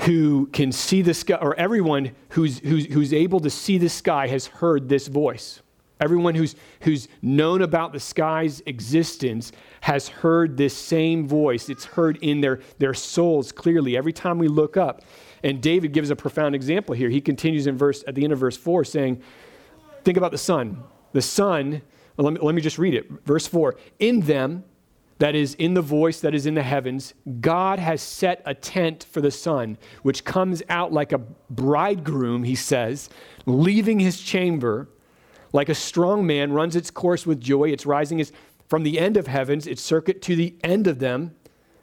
who 0.00 0.46
can 0.52 0.70
see 0.72 1.02
the 1.02 1.14
sky, 1.14 1.36
or 1.40 1.58
everyone 1.58 2.12
who's, 2.30 2.58
who's, 2.60 2.86
who's 2.86 3.12
able 3.12 3.40
to 3.40 3.50
see 3.50 3.78
the 3.78 3.88
sky 3.88 4.28
has 4.28 4.46
heard 4.46 4.88
this 4.88 5.08
voice. 5.08 5.60
Everyone 6.00 6.36
who's, 6.36 6.54
who's 6.82 7.08
known 7.22 7.62
about 7.62 7.92
the 7.92 7.98
sky's 7.98 8.60
existence 8.66 9.50
has 9.80 10.08
heard 10.08 10.56
this 10.56 10.76
same 10.76 11.26
voice. 11.26 11.68
It's 11.68 11.84
heard 11.84 12.18
in 12.18 12.40
their, 12.40 12.60
their 12.78 12.94
souls 12.94 13.50
clearly 13.50 13.96
every 13.96 14.12
time 14.12 14.38
we 14.38 14.46
look 14.46 14.76
up. 14.76 15.02
And 15.42 15.60
David 15.60 15.92
gives 15.92 16.10
a 16.10 16.16
profound 16.16 16.54
example 16.54 16.94
here. 16.94 17.08
He 17.08 17.20
continues 17.20 17.66
in 17.66 17.76
verse 17.76 18.04
at 18.06 18.14
the 18.14 18.22
end 18.22 18.32
of 18.32 18.38
verse 18.38 18.56
4 18.56 18.84
saying, 18.84 19.20
Think 20.04 20.16
about 20.16 20.30
the 20.30 20.38
sun. 20.38 20.82
The 21.12 21.22
sun, 21.22 21.82
well, 22.16 22.26
let, 22.26 22.34
me, 22.34 22.40
let 22.40 22.54
me 22.54 22.62
just 22.62 22.78
read 22.78 22.94
it. 22.94 23.10
Verse 23.24 23.46
4 23.46 23.76
In 23.98 24.20
them, 24.20 24.64
that 25.18 25.34
is 25.34 25.54
in 25.54 25.74
the 25.74 25.82
voice 25.82 26.20
that 26.20 26.34
is 26.34 26.46
in 26.46 26.54
the 26.54 26.62
heavens, 26.62 27.14
God 27.40 27.78
has 27.78 28.00
set 28.00 28.40
a 28.44 28.54
tent 28.54 29.04
for 29.10 29.20
the 29.20 29.30
sun, 29.30 29.76
which 30.02 30.24
comes 30.24 30.62
out 30.68 30.92
like 30.92 31.12
a 31.12 31.18
bridegroom, 31.50 32.44
he 32.44 32.54
says, 32.54 33.10
leaving 33.46 33.98
his 33.98 34.20
chamber 34.20 34.88
like 35.52 35.68
a 35.68 35.74
strong 35.74 36.26
man 36.26 36.52
runs 36.52 36.76
its 36.76 36.90
course 36.90 37.26
with 37.26 37.40
joy, 37.40 37.70
its 37.70 37.86
rising 37.86 38.18
is 38.20 38.32
from 38.68 38.82
the 38.82 38.98
end 38.98 39.16
of 39.16 39.26
heavens, 39.26 39.66
its 39.66 39.82
circuit 39.82 40.20
to 40.22 40.36
the 40.36 40.54
end 40.62 40.86
of 40.86 40.98
them, 40.98 41.34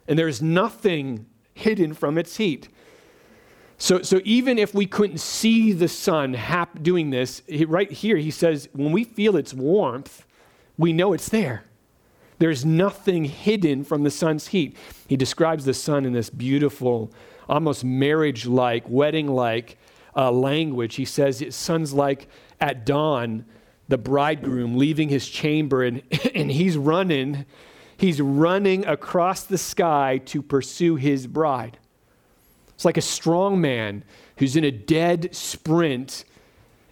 and 0.06 0.18
there 0.18 0.28
is 0.28 0.40
nothing 0.40 1.26
hidden 1.52 1.92
from 1.92 2.16
its 2.16 2.36
heat. 2.36 2.68
So, 3.78 4.02
so 4.02 4.20
even 4.24 4.58
if 4.58 4.74
we 4.74 4.86
couldn't 4.86 5.18
see 5.18 5.72
the 5.72 5.88
sun 5.88 6.34
hap- 6.34 6.82
doing 6.82 7.10
this, 7.10 7.42
he, 7.46 7.64
right 7.64 7.90
here 7.90 8.16
he 8.16 8.30
says, 8.30 8.68
when 8.72 8.92
we 8.92 9.04
feel 9.04 9.36
its 9.36 9.52
warmth, 9.52 10.24
we 10.78 10.92
know 10.92 11.12
it's 11.12 11.28
there. 11.28 11.64
There's 12.38 12.64
nothing 12.64 13.24
hidden 13.24 13.84
from 13.84 14.02
the 14.02 14.10
sun's 14.10 14.48
heat. 14.48 14.76
He 15.08 15.16
describes 15.16 15.64
the 15.64 15.74
sun 15.74 16.04
in 16.04 16.12
this 16.12 16.30
beautiful, 16.30 17.12
almost 17.48 17.84
marriage 17.84 18.46
like, 18.46 18.88
wedding 18.88 19.28
like 19.28 19.78
uh, 20.14 20.30
language. 20.30 20.96
He 20.96 21.04
says, 21.04 21.40
It 21.40 21.54
Sun's 21.54 21.92
like 21.92 22.28
at 22.60 22.84
dawn 22.84 23.46
the 23.88 23.98
bridegroom 23.98 24.76
leaving 24.76 25.08
his 25.08 25.28
chamber 25.28 25.84
and, 25.84 26.02
and 26.34 26.50
he's 26.50 26.76
running 26.76 27.46
He's 27.96 28.20
running 28.20 28.84
across 28.86 29.44
the 29.44 29.58
sky 29.58 30.18
to 30.26 30.42
pursue 30.42 30.96
his 30.96 31.26
bride. 31.26 31.78
It's 32.74 32.84
like 32.84 32.98
a 32.98 33.02
strong 33.02 33.60
man 33.60 34.04
who's 34.36 34.54
in 34.54 34.64
a 34.64 34.70
dead 34.70 35.34
sprint 35.34 36.24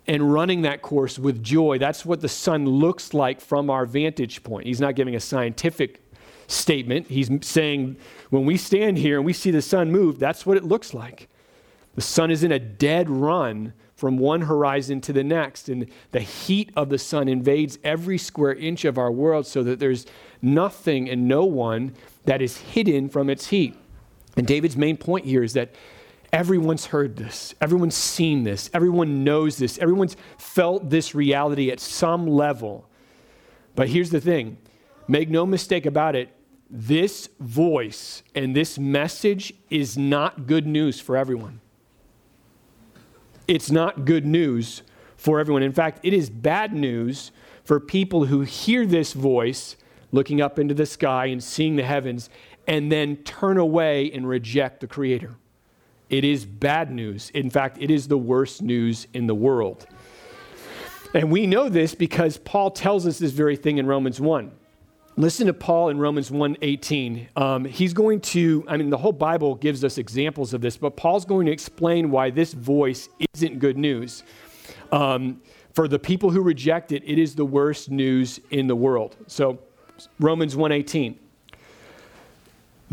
and 0.06 0.32
running 0.32 0.62
that 0.62 0.82
course 0.82 1.18
with 1.18 1.42
joy. 1.42 1.78
That's 1.78 2.04
what 2.04 2.20
the 2.20 2.28
sun 2.28 2.66
looks 2.66 3.14
like 3.14 3.40
from 3.40 3.70
our 3.70 3.86
vantage 3.86 4.42
point. 4.42 4.66
He's 4.66 4.80
not 4.80 4.94
giving 4.94 5.14
a 5.14 5.20
scientific 5.20 6.02
statement. 6.46 7.08
He's 7.08 7.30
saying 7.40 7.96
when 8.30 8.44
we 8.44 8.56
stand 8.56 8.98
here 8.98 9.16
and 9.16 9.24
we 9.24 9.32
see 9.32 9.50
the 9.50 9.62
sun 9.62 9.90
move, 9.90 10.18
that's 10.18 10.44
what 10.44 10.56
it 10.56 10.64
looks 10.64 10.92
like. 10.92 11.28
The 11.94 12.02
sun 12.02 12.30
is 12.30 12.42
in 12.42 12.52
a 12.52 12.58
dead 12.58 13.08
run 13.08 13.72
from 13.94 14.18
one 14.18 14.42
horizon 14.42 15.00
to 15.00 15.12
the 15.12 15.22
next, 15.22 15.68
and 15.68 15.88
the 16.10 16.20
heat 16.20 16.72
of 16.76 16.88
the 16.88 16.98
sun 16.98 17.28
invades 17.28 17.78
every 17.84 18.18
square 18.18 18.52
inch 18.54 18.84
of 18.84 18.98
our 18.98 19.10
world 19.10 19.46
so 19.46 19.62
that 19.62 19.78
there's 19.78 20.04
nothing 20.42 21.08
and 21.08 21.28
no 21.28 21.44
one 21.44 21.94
that 22.24 22.42
is 22.42 22.58
hidden 22.58 23.08
from 23.08 23.30
its 23.30 23.46
heat. 23.46 23.76
And 24.36 24.46
David's 24.46 24.76
main 24.76 24.96
point 24.96 25.24
here 25.24 25.44
is 25.44 25.52
that 25.52 25.74
everyone's 26.34 26.86
heard 26.86 27.16
this, 27.16 27.54
everyone's 27.60 27.94
seen 27.94 28.44
this, 28.44 28.68
everyone 28.74 29.24
knows 29.24 29.56
this, 29.56 29.78
everyone's 29.78 30.16
felt 30.36 30.90
this 30.90 31.14
reality 31.14 31.70
at 31.70 31.80
some 31.80 32.26
level. 32.26 32.86
But 33.74 33.88
here's 33.88 34.10
the 34.10 34.20
thing 34.20 34.58
make 35.08 35.30
no 35.30 35.46
mistake 35.46 35.86
about 35.86 36.14
it, 36.14 36.28
this 36.68 37.30
voice 37.40 38.22
and 38.34 38.54
this 38.54 38.78
message 38.78 39.54
is 39.70 39.96
not 39.96 40.46
good 40.46 40.66
news 40.66 41.00
for 41.00 41.16
everyone 41.16 41.60
it's 43.46 43.70
not 43.70 44.04
good 44.04 44.26
news 44.26 44.82
for 45.16 45.40
everyone. 45.40 45.62
In 45.62 45.72
fact, 45.72 46.00
it 46.02 46.12
is 46.12 46.30
bad 46.30 46.72
news 46.72 47.30
for 47.64 47.80
people 47.80 48.26
who 48.26 48.42
hear 48.42 48.86
this 48.86 49.12
voice 49.12 49.76
looking 50.12 50.40
up 50.40 50.58
into 50.58 50.74
the 50.74 50.86
sky 50.86 51.26
and 51.26 51.42
seeing 51.42 51.76
the 51.76 51.82
heavens 51.82 52.30
and 52.66 52.90
then 52.90 53.16
turn 53.18 53.58
away 53.58 54.10
and 54.12 54.28
reject 54.28 54.80
the 54.80 54.86
Creator. 54.86 55.34
It 56.10 56.24
is 56.24 56.44
bad 56.44 56.90
news. 56.90 57.30
In 57.30 57.50
fact, 57.50 57.78
it 57.80 57.90
is 57.90 58.08
the 58.08 58.18
worst 58.18 58.62
news 58.62 59.06
in 59.14 59.26
the 59.26 59.34
world. 59.34 59.86
And 61.14 61.30
we 61.30 61.46
know 61.46 61.68
this 61.68 61.94
because 61.94 62.38
Paul 62.38 62.70
tells 62.70 63.06
us 63.06 63.18
this 63.18 63.32
very 63.32 63.56
thing 63.56 63.78
in 63.78 63.86
Romans 63.86 64.20
1. 64.20 64.50
Listen 65.16 65.46
to 65.46 65.54
Paul 65.54 65.90
in 65.90 65.98
Romans 65.98 66.28
1:18. 66.28 67.28
Um, 67.36 67.64
he's 67.64 67.94
going 67.94 68.20
to, 68.20 68.64
I 68.66 68.76
mean, 68.76 68.90
the 68.90 68.96
whole 68.96 69.12
Bible 69.12 69.54
gives 69.54 69.84
us 69.84 69.96
examples 69.96 70.52
of 70.52 70.60
this, 70.60 70.76
but 70.76 70.96
Paul's 70.96 71.24
going 71.24 71.46
to 71.46 71.52
explain 71.52 72.10
why 72.10 72.30
this 72.30 72.52
voice 72.52 73.08
isn't 73.32 73.60
good 73.60 73.78
news. 73.78 74.24
Um, 74.90 75.40
for 75.72 75.86
the 75.86 76.00
people 76.00 76.30
who 76.30 76.42
reject 76.42 76.90
it, 76.90 77.04
it 77.06 77.18
is 77.18 77.36
the 77.36 77.44
worst 77.44 77.90
news 77.90 78.40
in 78.50 78.66
the 78.66 78.74
world. 78.74 79.16
So, 79.28 79.60
Romans 80.18 80.56
1:18. 80.56 81.16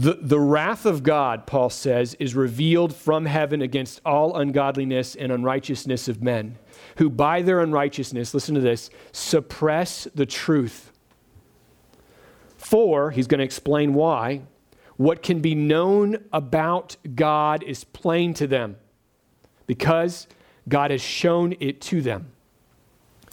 The, 0.02 0.18
the 0.20 0.40
wrath 0.40 0.88
of 0.88 1.04
God, 1.04 1.46
Paul 1.46 1.70
says, 1.70 2.16
is 2.16 2.34
revealed 2.34 2.96
from 2.96 3.28
heaven 3.28 3.62
against 3.62 4.02
all 4.04 4.36
ungodliness 4.36 5.16
and 5.16 5.32
unrighteousness 5.32 6.08
of 6.08 6.24
men, 6.24 6.58
who 6.98 7.08
by 7.08 7.44
their 7.44 7.60
unrighteousness, 7.60 8.34
listen 8.34 8.56
to 8.56 8.62
this, 8.62 8.90
suppress 9.12 10.08
the 10.16 10.26
truth. 10.26 10.92
For, 12.58 13.12
he's 13.12 13.28
going 13.28 13.38
to 13.38 13.46
explain 13.46 13.94
why, 13.94 14.42
what 14.98 15.22
can 15.22 15.40
be 15.40 15.54
known 15.54 16.18
about 16.34 16.98
God 17.14 17.62
is 17.62 17.84
plain 17.84 18.34
to 18.36 18.48
them 18.48 18.78
because 19.68 20.26
God 20.68 20.90
has 20.90 21.02
shown 21.02 21.54
it 21.60 21.80
to 21.82 22.02
them. 22.02 22.32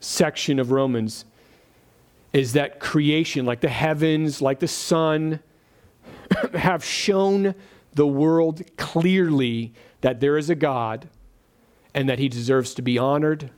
section 0.00 0.58
of 0.58 0.70
Romans 0.70 1.24
is 2.32 2.52
that 2.52 2.80
creation, 2.80 3.46
like 3.46 3.60
the 3.60 3.68
heavens, 3.68 4.42
like 4.42 4.60
the 4.60 4.68
sun, 4.68 5.40
have 6.54 6.84
shown 6.84 7.54
the 7.94 8.06
world 8.06 8.62
clearly 8.76 9.72
that 10.02 10.20
there 10.20 10.36
is 10.36 10.50
a 10.50 10.54
God 10.54 11.08
and 11.94 12.08
that 12.08 12.18
he 12.18 12.28
deserves 12.28 12.74
to 12.74 12.82
be 12.82 12.98
honored 12.98 13.50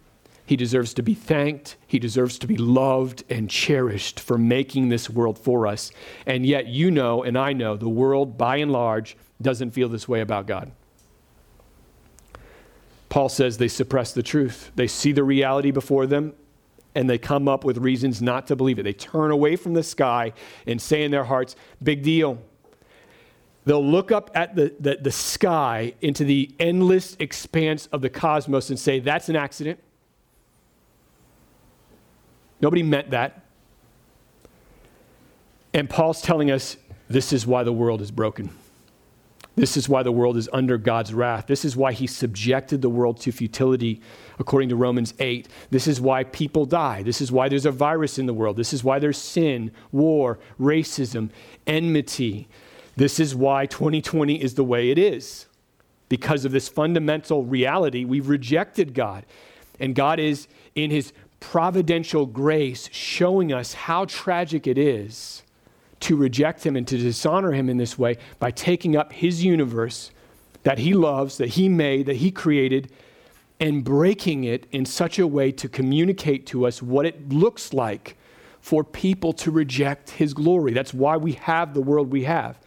he 0.49 0.57
deserves 0.57 0.95
to 0.95 1.03
be 1.03 1.13
thanked. 1.13 1.77
He 1.87 1.99
deserves 1.99 2.39
to 2.39 2.47
be 2.47 2.57
loved 2.57 3.23
and 3.29 3.51
cherished 3.51 4.19
for 4.19 4.39
making 4.39 4.89
this 4.89 5.11
world 5.11 5.39
for 5.39 5.67
us. 5.67 5.93
And 6.25 6.47
yet, 6.47 6.67
you 6.67 6.91
know, 6.91 7.23
and 7.23 7.37
I 7.37 7.53
know, 7.53 7.77
the 7.77 7.87
world 7.87 8.39
by 8.39 8.57
and 8.57 8.73
large 8.73 9.15
doesn't 9.43 9.73
feel 9.73 9.91
this 9.91 10.09
way 10.09 10.23
about 10.23 10.47
God. 10.47 10.73
Paul 13.09 13.29
says 13.29 13.59
they 13.59 13.69
suppress 13.69 14.13
the 14.13 14.23
truth. 14.23 14.71
They 14.77 14.87
see 14.87 15.13
the 15.13 15.25
reality 15.25 15.71
before 15.71 16.07
them 16.07 16.35
and 16.95 17.09
they 17.09 17.19
come 17.19 17.49
up 17.49 17.65
with 17.65 17.79
reasons 17.79 18.21
not 18.21 18.47
to 18.49 18.57
believe 18.57 18.79
it. 18.79 18.83
They 18.83 18.93
turn 18.93 19.31
away 19.31 19.57
from 19.57 19.75
the 19.75 19.83
sky 19.83 20.33
and 20.67 20.81
say 20.81 21.05
in 21.05 21.11
their 21.11 21.25
hearts, 21.25 21.55
big 21.83 22.03
deal. 22.03 22.39
They'll 23.65 23.85
look 23.85 24.11
up 24.11 24.31
at 24.35 24.57
the, 24.57 24.75
the, 24.81 24.99
the 25.01 25.13
sky 25.13 25.95
into 26.01 26.25
the 26.25 26.51
endless 26.59 27.17
expanse 27.21 27.87
of 27.93 28.01
the 28.01 28.09
cosmos 28.11 28.71
and 28.71 28.79
say, 28.79 28.99
that's 28.99 29.29
an 29.29 29.37
accident. 29.37 29.79
Nobody 32.61 32.83
meant 32.83 33.11
that. 33.11 33.45
And 35.73 35.89
Paul's 35.89 36.23
telling 36.23 36.51
us 36.51 36.77
this 37.09 37.33
is 37.33 37.47
why 37.47 37.63
the 37.63 37.73
world 37.73 38.01
is 38.01 38.11
broken. 38.11 38.51
This 39.59 39.77
is 39.77 39.89
why 39.89 40.05
the 40.05 40.13
world 40.13 40.37
is 40.37 40.49
under 40.53 40.79
God's 40.79 41.13
wrath. 41.13 41.49
This 41.49 41.65
is 41.65 41.77
why 41.77 41.93
he 41.93 42.07
subjected 42.07 42.81
the 42.81 42.89
world 42.89 43.19
to 43.23 43.33
futility, 43.33 44.01
according 44.39 44.69
to 44.69 44.77
Romans 44.77 45.15
8. 45.19 45.49
This 45.71 45.89
is 45.89 46.01
why 46.01 46.23
people 46.23 46.65
die. 46.65 47.03
This 47.03 47.21
is 47.21 47.33
why 47.33 47.49
there's 47.49 47.67
a 47.67 47.73
virus 47.73 48.21
in 48.21 48.27
the 48.27 48.33
world. 48.33 48.57
This 48.57 48.73
is 48.73 48.85
why 48.85 49.01
there's 49.01 49.19
sin, 49.19 49.73
war, 49.91 50.39
racism, 50.61 51.31
enmity. 51.67 52.47
This 52.95 53.19
is 53.19 53.35
why 53.35 53.67
2020 53.67 54.41
is 54.41 54.55
the 54.55 54.63
way 54.63 54.91
it 54.91 54.99
is. 54.99 55.47
Because 56.09 56.45
of 56.45 56.53
this 56.53 56.69
fundamental 56.69 57.43
reality, 57.43 58.05
we've 58.05 58.29
rejected 58.29 58.95
God. 58.95 59.27
And 59.81 59.93
God 59.93 60.21
is, 60.21 60.47
in 60.77 60.93
his 60.93 61.13
providential 61.41 62.27
grace 62.27 62.89
showing 62.93 63.53
us 63.53 63.75
how 63.75 64.05
tragic 64.05 64.69
it 64.69 64.79
is 64.79 65.43
to 66.01 66.17
reject 66.17 66.65
him 66.65 66.77
and 66.77 66.87
to 66.89 66.97
dishonor 66.97 67.53
him 67.53 67.69
in 67.69 67.77
this 67.77 67.99
way 67.99 68.17
by 68.39 68.51
taking 68.51 68.97
up 68.97 69.13
his 69.13 69.45
universe 69.45 70.11
that 70.63 70.79
he 70.79 70.95
loves, 70.95 71.39
that 71.39 71.51
he 71.51 71.69
made, 71.69 72.07
that 72.07 72.17
he 72.17 72.31
created, 72.31 72.93
and 73.61 73.83
breaking 73.83 74.45
it 74.45 74.67
in 74.71 74.85
such 74.85 75.19
a 75.19 75.27
way 75.27 75.51
to 75.53 75.69
communicate 75.69 76.47
to 76.47 76.67
us 76.67 76.83
what 76.83 77.07
it 77.07 77.29
looks 77.31 77.73
like 77.73 78.17
for 78.61 78.85
people 78.85 79.33
to 79.33 79.51
reject 79.51 80.11
his 80.11 80.35
glory. 80.35 80.73
That's 80.73 80.95
why 80.95 81.17
we 81.17 81.33
have 81.33 81.75
the 81.75 81.81
world 81.81 82.11
we 82.11 82.25
have. 82.25 82.59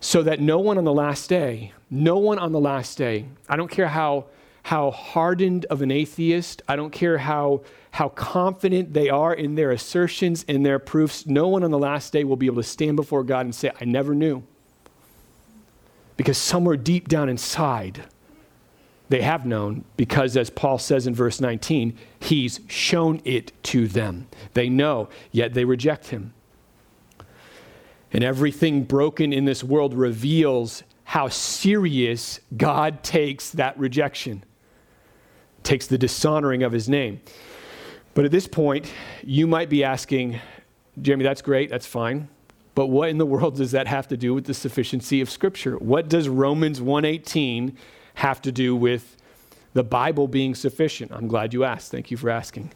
So 0.00 0.22
that 0.22 0.40
no 0.40 0.58
one 0.58 0.78
on 0.78 0.84
the 0.84 0.92
last 0.92 1.28
day, 1.28 1.72
no 1.90 2.18
one 2.18 2.38
on 2.38 2.52
the 2.52 2.60
last 2.60 2.98
day, 2.98 3.26
I 3.48 3.56
don't 3.56 3.70
care 3.70 3.88
how 3.88 4.26
how 4.66 4.90
hardened 4.90 5.64
of 5.66 5.80
an 5.80 5.92
atheist, 5.92 6.60
I 6.66 6.74
don't 6.74 6.90
care 6.90 7.18
how, 7.18 7.60
how 7.92 8.08
confident 8.08 8.94
they 8.94 9.08
are 9.08 9.32
in 9.32 9.54
their 9.54 9.70
assertions 9.70 10.44
and 10.48 10.66
their 10.66 10.80
proofs, 10.80 11.24
no 11.24 11.46
one 11.46 11.62
on 11.62 11.70
the 11.70 11.78
last 11.78 12.12
day 12.12 12.24
will 12.24 12.34
be 12.34 12.46
able 12.46 12.56
to 12.56 12.68
stand 12.68 12.96
before 12.96 13.22
God 13.22 13.46
and 13.46 13.54
say, 13.54 13.70
I 13.80 13.84
never 13.84 14.12
knew. 14.12 14.42
Because 16.16 16.36
somewhere 16.36 16.76
deep 16.76 17.06
down 17.06 17.28
inside, 17.28 18.06
they 19.08 19.22
have 19.22 19.46
known, 19.46 19.84
because 19.96 20.36
as 20.36 20.50
Paul 20.50 20.78
says 20.78 21.06
in 21.06 21.14
verse 21.14 21.40
19, 21.40 21.96
he's 22.18 22.58
shown 22.66 23.20
it 23.24 23.52
to 23.62 23.86
them. 23.86 24.26
They 24.54 24.68
know, 24.68 25.08
yet 25.30 25.54
they 25.54 25.64
reject 25.64 26.08
him. 26.08 26.34
And 28.12 28.24
everything 28.24 28.82
broken 28.82 29.32
in 29.32 29.44
this 29.44 29.62
world 29.62 29.94
reveals 29.94 30.82
how 31.04 31.28
serious 31.28 32.40
God 32.56 33.04
takes 33.04 33.50
that 33.50 33.78
rejection 33.78 34.42
takes 35.66 35.86
the 35.86 35.98
dishonoring 35.98 36.62
of 36.62 36.72
his 36.72 36.88
name. 36.88 37.20
But 38.14 38.24
at 38.24 38.30
this 38.30 38.46
point, 38.46 38.90
you 39.22 39.46
might 39.46 39.68
be 39.68 39.84
asking, 39.84 40.40
Jeremy, 41.02 41.24
that's 41.24 41.42
great, 41.42 41.68
that's 41.68 41.86
fine. 41.86 42.28
But 42.74 42.86
what 42.86 43.08
in 43.08 43.18
the 43.18 43.26
world 43.26 43.56
does 43.56 43.72
that 43.72 43.86
have 43.86 44.08
to 44.08 44.16
do 44.16 44.32
with 44.32 44.44
the 44.44 44.54
sufficiency 44.54 45.20
of 45.20 45.28
Scripture? 45.28 45.76
What 45.76 46.08
does 46.08 46.28
Romans 46.28 46.80
1:18 46.80 47.76
have 48.14 48.40
to 48.42 48.52
do 48.52 48.76
with 48.76 49.16
the 49.72 49.82
Bible 49.82 50.28
being 50.28 50.54
sufficient? 50.54 51.10
I'm 51.12 51.26
glad 51.26 51.52
you 51.52 51.64
asked. 51.64 51.90
Thank 51.90 52.10
you 52.10 52.16
for 52.16 52.30
asking. 52.30 52.72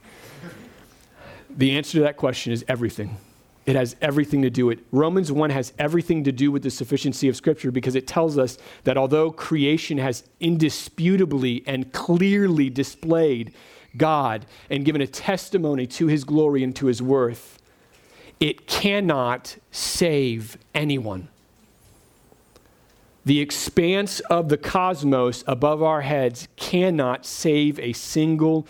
The 1.49 1.77
answer 1.77 1.99
to 1.99 2.01
that 2.01 2.17
question 2.17 2.53
is 2.53 2.65
everything. 2.67 3.17
It 3.71 3.77
has 3.77 3.95
everything 4.03 4.43
to 4.43 4.51
do 4.51 4.67
with 4.67 4.83
Romans 4.91 5.31
1 5.31 5.51
has 5.51 5.73
everything 5.79 6.25
to 6.25 6.33
do 6.33 6.51
with 6.51 6.65
the 6.65 6.73
sufficiency 6.73 7.29
of 7.29 7.37
Scripture 7.37 7.71
because 7.71 7.95
it 7.95 8.05
tells 8.05 8.37
us 8.37 8.59
that 8.83 8.97
although 8.97 9.31
creation 9.31 9.99
has 9.99 10.25
indisputably 10.41 11.63
and 11.69 11.93
clearly 11.93 12.69
displayed 12.69 13.55
God 13.97 14.45
and 14.71 14.85
given 14.85 15.01
a 15.01 15.07
testimony 15.07 15.87
to 15.87 16.09
his 16.09 16.25
glory 16.25 16.65
and 16.65 16.75
to 16.75 16.87
his 16.87 17.01
worth, 17.01 17.61
it 18.41 18.67
cannot 18.67 19.57
save 19.71 20.59
anyone. 20.75 21.29
The 23.25 23.39
expanse 23.39 24.19
of 24.19 24.49
the 24.49 24.59
cosmos 24.59 25.45
above 25.47 25.81
our 25.81 26.01
heads 26.01 26.49
cannot 26.57 27.25
save 27.25 27.79
a 27.79 27.93
single 27.93 28.67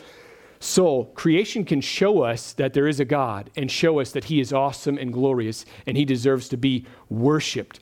soul. 0.61 1.07
Creation 1.15 1.65
can 1.65 1.81
show 1.81 2.23
us 2.23 2.53
that 2.53 2.75
there 2.75 2.87
is 2.87 3.01
a 3.01 3.05
God 3.05 3.51
and 3.57 3.71
show 3.71 3.99
us 3.99 4.13
that 4.13 4.25
He 4.25 4.41
is 4.41 4.53
awesome 4.53 4.99
and 4.99 5.13
glorious 5.13 5.65
and 5.87 5.97
He 5.97 6.05
deserves 6.05 6.49
to 6.51 6.57
be 6.57 6.87
worshiped. 7.09 7.81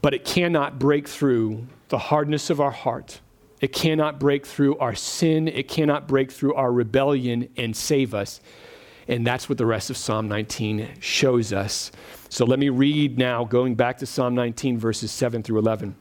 But 0.00 0.14
it 0.14 0.24
cannot 0.24 0.78
break 0.78 1.06
through 1.06 1.66
the 1.88 1.98
hardness 1.98 2.48
of 2.48 2.60
our 2.60 2.70
heart. 2.70 3.20
It 3.60 3.72
cannot 3.72 4.18
break 4.18 4.46
through 4.46 4.78
our 4.78 4.94
sin. 4.94 5.46
It 5.46 5.68
cannot 5.68 6.08
break 6.08 6.32
through 6.32 6.54
our 6.54 6.72
rebellion 6.72 7.48
and 7.56 7.76
save 7.76 8.14
us. 8.14 8.40
And 9.06 9.26
that's 9.26 9.48
what 9.48 9.58
the 9.58 9.66
rest 9.66 9.90
of 9.90 9.96
Psalm 9.96 10.28
19 10.28 11.00
shows 11.00 11.52
us. 11.52 11.92
So 12.28 12.44
let 12.44 12.58
me 12.58 12.70
read 12.70 13.18
now, 13.18 13.44
going 13.44 13.74
back 13.74 13.98
to 13.98 14.06
Psalm 14.06 14.34
19, 14.34 14.78
verses 14.78 15.12
7 15.12 15.42
through 15.42 15.58
11. 15.58 15.94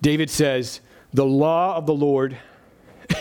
David 0.00 0.30
says, 0.30 0.80
The 1.12 1.24
law 1.24 1.76
of 1.76 1.86
the 1.86 1.94
Lord 1.94 2.36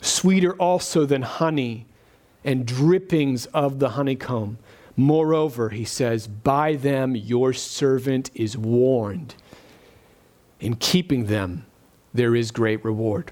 Sweeter 0.00 0.54
also 0.54 1.04
than 1.04 1.22
honey 1.22 1.86
and 2.44 2.66
drippings 2.66 3.46
of 3.46 3.78
the 3.78 3.90
honeycomb. 3.90 4.58
Moreover, 4.96 5.70
he 5.70 5.84
says, 5.84 6.26
by 6.26 6.74
them 6.74 7.14
your 7.14 7.52
servant 7.52 8.30
is 8.34 8.56
warned. 8.56 9.34
In 10.60 10.74
keeping 10.76 11.26
them, 11.26 11.66
there 12.12 12.34
is 12.34 12.50
great 12.50 12.84
reward. 12.84 13.30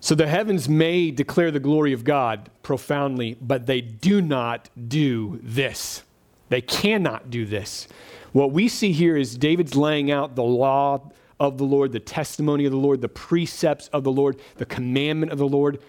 So 0.00 0.14
the 0.14 0.28
heavens 0.28 0.68
may 0.68 1.10
declare 1.10 1.50
the 1.50 1.60
glory 1.60 1.92
of 1.92 2.04
God 2.04 2.50
profoundly, 2.62 3.36
but 3.40 3.66
they 3.66 3.80
do 3.80 4.20
not 4.20 4.70
do 4.88 5.40
this. 5.42 6.02
They 6.48 6.60
cannot 6.60 7.30
do 7.30 7.44
this. 7.44 7.88
What 8.32 8.52
we 8.52 8.68
see 8.68 8.92
here 8.92 9.16
is 9.16 9.36
David's 9.36 9.74
laying 9.74 10.10
out 10.10 10.34
the 10.34 10.42
law 10.42 11.10
of 11.40 11.58
the 11.58 11.64
Lord, 11.64 11.92
the 11.92 12.00
testimony 12.00 12.64
of 12.64 12.72
the 12.72 12.78
Lord, 12.78 13.00
the 13.00 13.08
precepts 13.08 13.88
of 13.88 14.04
the 14.04 14.12
Lord, 14.12 14.40
the 14.56 14.66
commandment 14.66 15.32
of 15.32 15.38
the 15.38 15.48
Lord, 15.48 15.80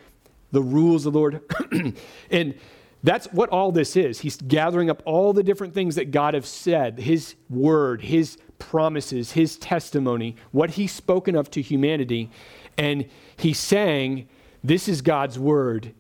the 0.52 0.62
rules 0.62 1.06
of 1.06 1.14
the 1.14 1.20
Lord. 1.20 1.42
and 2.32 2.56
that's 3.04 3.28
what 3.28 3.50
all 3.50 3.72
this 3.72 3.96
is. 3.96 4.20
He's 4.20 4.38
gathering 4.38 4.90
up 4.90 5.02
all 5.06 5.34
the 5.34 5.44
different 5.44 5.74
things 5.74 5.96
that 5.96 6.12
God 6.12 6.34
has 6.34 6.48
said, 6.48 7.00
his 7.00 7.36
word, 7.50 8.02
his 8.02 8.38
promises, 8.60 9.32
his 9.32 9.58
testimony, 9.58 10.36
what 10.52 10.72
he's 10.72 10.92
spoken 10.92 11.36
of 11.36 11.50
to 11.52 11.62
humanity, 11.62 12.30
and 12.78 13.06
he's 13.38 13.60
saying, 13.60 14.28
This 14.64 14.88
is 14.88 15.02
God's 15.02 15.40
word, 15.40 15.94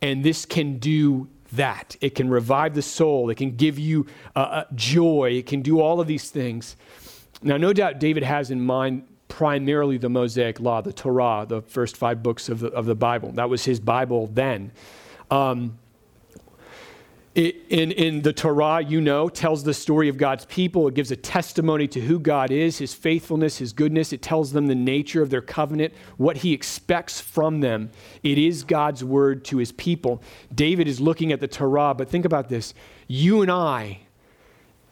and 0.00 0.24
this 0.24 0.46
can 0.46 0.78
do 0.78 1.28
that. 1.52 1.96
It 2.00 2.14
can 2.14 2.28
revive 2.28 2.74
the 2.74 2.82
soul, 2.82 3.30
it 3.30 3.36
can 3.36 3.56
give 3.56 3.78
you 3.78 4.06
uh, 4.34 4.38
uh, 4.38 4.64
joy, 4.74 5.32
it 5.32 5.46
can 5.46 5.62
do 5.62 5.80
all 5.80 6.00
of 6.00 6.06
these 6.06 6.30
things. 6.30 6.76
Now, 7.42 7.56
no 7.56 7.72
doubt 7.72 8.00
David 8.00 8.22
has 8.22 8.50
in 8.50 8.60
mind 8.60 9.04
primarily 9.28 9.98
the 9.98 10.08
Mosaic 10.08 10.58
Law, 10.58 10.80
the 10.80 10.92
Torah, 10.92 11.46
the 11.48 11.62
first 11.62 11.96
five 11.96 12.22
books 12.22 12.48
of 12.48 12.60
the, 12.60 12.68
of 12.68 12.86
the 12.86 12.94
Bible. 12.94 13.30
That 13.32 13.48
was 13.48 13.64
his 13.64 13.78
Bible 13.78 14.28
then. 14.32 14.72
Um, 15.30 15.78
in, 17.34 17.92
in 17.92 18.22
the 18.22 18.32
Torah, 18.32 18.80
you 18.80 19.00
know, 19.00 19.28
tells 19.28 19.62
the 19.62 19.74
story 19.74 20.08
of 20.08 20.16
God's 20.16 20.44
people. 20.46 20.88
It 20.88 20.94
gives 20.94 21.12
a 21.12 21.16
testimony 21.16 21.86
to 21.88 22.00
who 22.00 22.18
God 22.18 22.50
is, 22.50 22.78
his 22.78 22.94
faithfulness, 22.94 23.58
his 23.58 23.72
goodness. 23.72 24.12
It 24.12 24.22
tells 24.22 24.52
them 24.52 24.66
the 24.66 24.74
nature 24.74 25.22
of 25.22 25.30
their 25.30 25.42
covenant, 25.42 25.94
what 26.16 26.38
he 26.38 26.52
expects 26.52 27.20
from 27.20 27.60
them. 27.60 27.90
It 28.24 28.38
is 28.38 28.64
God's 28.64 29.04
word 29.04 29.44
to 29.46 29.58
his 29.58 29.70
people. 29.70 30.20
David 30.52 30.88
is 30.88 31.00
looking 31.00 31.30
at 31.30 31.38
the 31.38 31.46
Torah, 31.46 31.94
but 31.94 32.08
think 32.08 32.24
about 32.24 32.48
this. 32.48 32.74
You 33.06 33.42
and 33.42 33.52
I, 33.52 34.00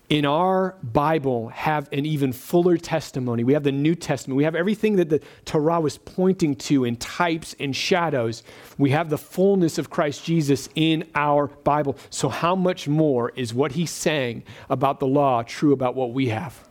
in 0.09 0.25
our 0.25 0.77
Bible 0.83 1.49
have 1.49 1.88
an 1.92 2.07
even 2.07 2.33
fuller 2.33 2.77
testimony. 2.77 3.42
We 3.42 3.55
have 3.55 3.64
the 3.64 3.73
New 3.73 3.95
Testament. 3.95 4.37
We 4.37 4.45
have 4.45 4.55
everything 4.55 4.97
that 4.97 5.09
the 5.09 5.21
Torah 5.45 5.81
was 5.81 5.99
pointing 5.99 6.55
to 6.57 6.85
in 6.85 6.97
types 6.97 7.57
and 7.59 7.75
shadows. 7.75 8.42
We 8.79 8.90
have 8.90 9.11
the 9.11 9.19
fullness 9.19 9.79
of 9.79 9.90
Christ 9.90 10.25
Jesus 10.25 10.69
in 10.75 11.09
our 11.14 11.49
Bible. 11.49 11.97
So, 12.11 12.29
how 12.29 12.55
much 12.55 12.87
more 12.87 13.31
is 13.31 13.53
what 13.53 13.73
he's 13.73 13.90
saying 13.90 14.45
about 14.71 15.01
the 15.01 15.07
law 15.07 15.42
true 15.42 15.73
about 15.73 15.97
what 15.97 16.12
we 16.12 16.29
have? 16.29 16.66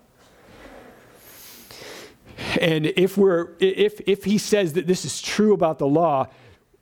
And 2.60 2.86
if, 2.86 3.18
we're, 3.18 3.50
if, 3.60 4.02
if 4.08 4.26
he 4.26 4.38
says 4.38 4.74
that 4.74 4.88
this 4.88 5.06
is 5.06 5.22
true 5.22 5.54
about 5.54 5.80
the 5.80 5.88
law, 5.88 6.28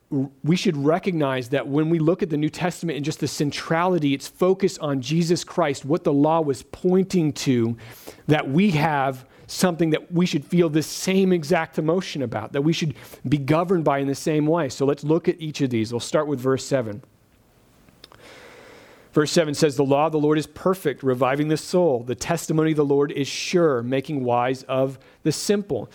we 0.10 0.56
should 0.56 0.78
recognize 0.78 1.50
that 1.50 1.68
when 1.68 1.90
we 1.90 1.98
look 1.98 2.22
at 2.22 2.30
the 2.30 2.38
New 2.38 2.50
Testament 2.50 2.96
and 2.96 3.04
just 3.04 3.20
the 3.20 3.28
centrality, 3.28 4.14
its 4.14 4.28
focus 4.28 4.78
on 4.78 5.02
Jesus 5.02 5.44
Christ, 5.44 5.86
what 5.86 6.04
the 6.04 6.14
law 6.14 6.42
was 6.42 6.62
pointing 6.64 7.34
to, 7.34 7.76
that 8.28 8.50
we 8.50 8.72
have 8.72 9.26
something 9.48 9.90
that 9.90 10.12
we 10.12 10.26
should 10.26 10.46
feel 10.46 10.70
the 10.70 10.84
same 10.84 11.34
exact 11.34 11.78
emotion 11.78 12.22
about, 12.22 12.54
that 12.54 12.62
we 12.62 12.74
should 12.74 12.96
be 13.28 13.38
governed 13.38 13.84
by 13.84 14.00
in 14.00 14.08
the 14.08 14.16
same 14.16 14.46
way. 14.46 14.70
So 14.70 14.86
let's 14.86 15.04
look 15.04 15.28
at 15.28 15.42
each 15.42 15.62
of 15.62 15.70
these. 15.70 15.92
We'll 15.92 16.00
start 16.00 16.28
with 16.28 16.40
verse 16.40 16.66
7. 16.66 17.02
Verse 19.14 19.32
7 19.32 19.54
says, 19.54 19.76
The 19.76 19.84
law 19.84 20.08
of 20.08 20.12
the 20.12 20.20
Lord 20.20 20.38
is 20.38 20.48
perfect, 20.48 21.04
reviving 21.04 21.48
the 21.48 21.58
soul. 21.58 22.04
The 22.04 22.16
testimony 22.16 22.72
of 22.72 22.78
the 22.78 22.86
Lord 22.86 23.12
is 23.12 23.28
sure, 23.28 23.84
making 23.84 24.24
wise 24.24 24.64
of 24.64 24.98
the 25.22 25.32
simple. 25.32 25.90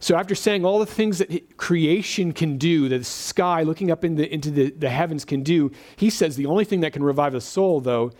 So, 0.00 0.16
after 0.16 0.34
saying 0.34 0.64
all 0.64 0.78
the 0.78 0.86
things 0.86 1.18
that 1.18 1.56
creation 1.56 2.32
can 2.32 2.56
do, 2.56 2.88
that 2.88 2.98
the 2.98 3.04
sky 3.04 3.62
looking 3.62 3.90
up 3.90 4.04
in 4.04 4.14
the, 4.14 4.32
into 4.32 4.50
the, 4.50 4.70
the 4.70 4.90
heavens 4.90 5.24
can 5.24 5.42
do, 5.42 5.72
he 5.96 6.08
says 6.08 6.36
the 6.36 6.46
only 6.46 6.64
thing 6.64 6.80
that 6.80 6.92
can 6.92 7.02
revive 7.02 7.32
the 7.32 7.40
soul, 7.40 7.80
though, 7.80 8.12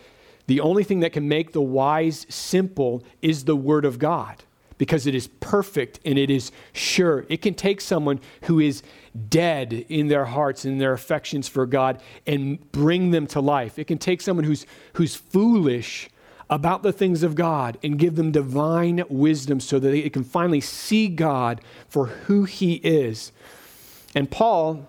the 0.49 0.61
only 0.61 0.83
thing 0.83 1.01
that 1.01 1.13
can 1.13 1.29
make 1.29 1.53
the 1.53 1.63
wise 1.63 2.27
simple 2.29 3.05
is 3.23 3.45
the 3.45 3.55
Word 3.55 3.85
of 3.85 3.99
God 3.99 4.43
because 4.79 5.07
it 5.07 5.15
is 5.15 5.27
perfect 5.41 6.01
and 6.05 6.19
it 6.19 6.31
is 6.31 6.51
sure. 6.73 7.27
It 7.29 7.43
can 7.43 7.55
take 7.55 7.81
someone 7.81 8.21
who 8.43 8.61
is 8.61 8.83
dead 9.29 9.73
in 9.89 10.09
their 10.09 10.25
hearts 10.25 10.65
and 10.65 10.81
their 10.81 10.93
affections 10.93 11.49
for 11.49 11.67
God 11.67 12.01
and 12.27 12.73
bring 12.73 13.11
them 13.11 13.27
to 13.29 13.41
life. 13.41 13.79
It 13.79 13.87
can 13.89 13.99
take 13.99 14.21
someone 14.21 14.45
who's, 14.45 14.67
who's 14.95 15.15
foolish 15.15 16.09
about 16.51 16.83
the 16.83 16.93
things 16.93 17.23
of 17.23 17.35
God 17.35 17.79
and 17.83 17.99
give 17.99 18.17
them 18.17 18.33
divine 18.33 19.05
wisdom 19.09 19.61
so 19.61 19.79
that 19.79 19.91
they 19.91 20.09
can 20.11 20.25
finally 20.25 20.61
see 20.61 21.09
God 21.09 21.61
for 21.89 22.07
who 22.07 22.45
He 22.45 22.75
is. 22.75 23.33
And 24.15 24.31
Paul, 24.31 24.89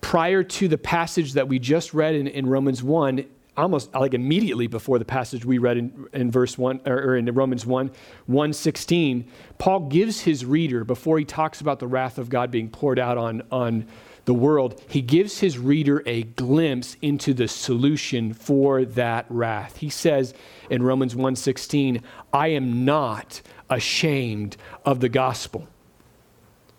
prior 0.00 0.42
to 0.42 0.68
the 0.68 0.78
passage 0.78 1.32
that 1.32 1.48
we 1.48 1.58
just 1.58 1.94
read 1.94 2.14
in, 2.14 2.26
in 2.26 2.46
Romans 2.46 2.82
1, 2.82 3.24
almost 3.56 3.94
like 3.94 4.14
immediately 4.14 4.66
before 4.66 4.98
the 4.98 5.04
passage 5.04 5.44
we 5.44 5.58
read 5.58 5.76
in, 5.76 6.08
in 6.12 6.30
verse 6.30 6.56
1 6.56 6.80
or, 6.86 7.16
in 7.16 7.26
romans 7.34 7.66
1 7.66 7.90
116 8.26 9.30
paul 9.58 9.80
gives 9.80 10.22
his 10.22 10.44
reader 10.44 10.84
before 10.84 11.18
he 11.18 11.24
talks 11.26 11.60
about 11.60 11.78
the 11.78 11.86
wrath 11.86 12.16
of 12.16 12.30
god 12.30 12.50
being 12.50 12.70
poured 12.70 12.98
out 12.98 13.18
on, 13.18 13.42
on 13.50 13.86
the 14.24 14.34
world, 14.34 14.80
he 14.88 15.02
gives 15.02 15.40
his 15.40 15.58
reader 15.58 16.02
a 16.06 16.22
glimpse 16.22 16.96
into 17.02 17.34
the 17.34 17.48
solution 17.48 18.32
for 18.32 18.84
that 18.84 19.26
wrath. 19.28 19.78
He 19.78 19.90
says 19.90 20.32
in 20.70 20.82
Romans 20.82 21.14
1:16, 21.16 22.02
"I 22.32 22.48
am 22.48 22.84
not 22.84 23.42
ashamed 23.68 24.56
of 24.84 25.00
the 25.00 25.08
gospel." 25.08 25.66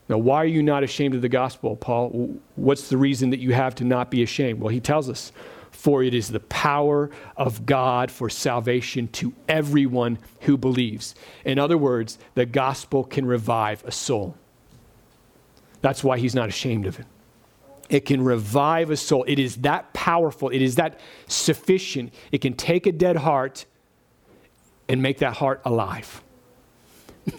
Now, 0.10 0.18
why 0.18 0.38
are 0.38 0.46
you 0.46 0.64
not 0.64 0.84
ashamed 0.84 1.16
of 1.16 1.22
the 1.22 1.30
gospel, 1.30 1.76
Paul? 1.76 2.40
What's 2.56 2.90
the 2.90 2.98
reason 2.98 3.30
that 3.32 3.40
you 3.40 3.54
have 3.54 3.76
to 3.76 3.84
not 3.84 4.12
be 4.12 4.22
ashamed? 4.22 4.60
Well, 4.60 4.70
he 4.70 4.82
tells 4.82 5.10
us, 5.10 5.32
for 5.72 6.04
it 6.04 6.14
is 6.14 6.30
the 6.30 6.40
power 6.42 7.10
of 7.36 7.66
God 7.66 8.12
for 8.12 8.30
salvation 8.30 9.08
to 9.14 9.34
everyone 9.50 10.18
who 10.42 10.58
believes. 10.58 11.16
In 11.44 11.58
other 11.58 11.78
words, 11.78 12.20
the 12.36 12.46
gospel 12.46 13.04
can 13.04 13.26
revive 13.26 13.84
a 13.86 13.92
soul. 13.92 14.36
That's 15.82 16.04
why 16.04 16.20
he's 16.20 16.36
not 16.36 16.48
ashamed 16.48 16.86
of 16.86 17.00
it. 17.00 17.06
It 17.94 18.06
can 18.06 18.24
revive 18.24 18.90
a 18.90 18.98
soul. 18.98 19.24
It 19.28 19.38
is 19.38 19.58
that 19.58 19.94
powerful. 19.94 20.50
It 20.50 20.64
is 20.64 20.76
that 20.76 21.00
sufficient. 21.28 22.12
It 22.32 22.42
can 22.42 22.56
take 22.56 22.88
a 22.88 22.92
dead 22.92 23.18
heart 23.18 23.68
and 24.90 25.04
make 25.04 25.20
that 25.20 25.36
heart 25.36 25.62
alive. 25.64 26.24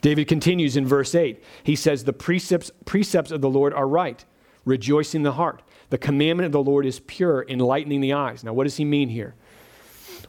David 0.00 0.26
continues 0.26 0.76
in 0.76 0.86
verse 0.86 1.14
8. 1.14 1.40
He 1.62 1.76
says, 1.76 2.02
The 2.02 2.12
precepts, 2.12 2.72
precepts 2.84 3.30
of 3.30 3.42
the 3.42 3.48
Lord 3.48 3.72
are 3.74 3.86
right, 3.86 4.24
rejoicing 4.64 5.22
the 5.22 5.34
heart. 5.34 5.62
The 5.90 5.98
commandment 5.98 6.46
of 6.46 6.52
the 6.52 6.62
Lord 6.62 6.84
is 6.84 6.98
pure, 6.98 7.46
enlightening 7.48 8.00
the 8.00 8.14
eyes. 8.14 8.42
Now, 8.42 8.54
what 8.54 8.64
does 8.64 8.78
he 8.78 8.84
mean 8.84 9.08
here? 9.08 9.36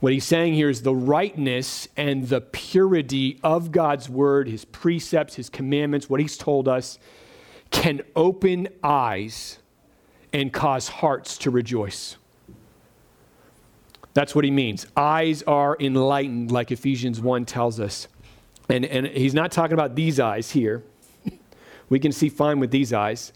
What 0.01 0.13
he's 0.13 0.25
saying 0.25 0.53
here 0.53 0.69
is 0.69 0.83
the 0.83 0.93
rightness 0.93 1.87
and 1.97 2.27
the 2.27 2.41
purity 2.41 3.39
of 3.41 3.71
God's 3.71 4.07
word, 4.07 4.47
his 4.47 4.65
precepts, 4.65 5.33
his 5.33 5.49
commandments, 5.49 6.11
what 6.11 6.19
he's 6.19 6.37
told 6.37 6.67
us, 6.67 6.99
can 7.71 8.01
open 8.15 8.67
eyes 8.83 9.57
and 10.33 10.51
cause 10.51 10.87
hearts 10.87 11.37
to 11.37 11.51
rejoice. 11.51 12.17
That's 14.13 14.35
what 14.35 14.43
he 14.43 14.51
means. 14.51 14.85
Eyes 14.97 15.43
are 15.43 15.77
enlightened, 15.79 16.51
like 16.51 16.71
Ephesians 16.71 17.21
1 17.21 17.45
tells 17.45 17.79
us. 17.79 18.07
And, 18.69 18.85
and 18.85 19.07
he's 19.07 19.33
not 19.33 19.51
talking 19.51 19.73
about 19.73 19.95
these 19.95 20.19
eyes 20.19 20.51
here. 20.51 20.83
we 21.89 21.99
can 21.99 22.11
see 22.11 22.29
fine 22.29 22.59
with 22.59 22.71
these 22.71 22.93
eyes. 22.93 23.33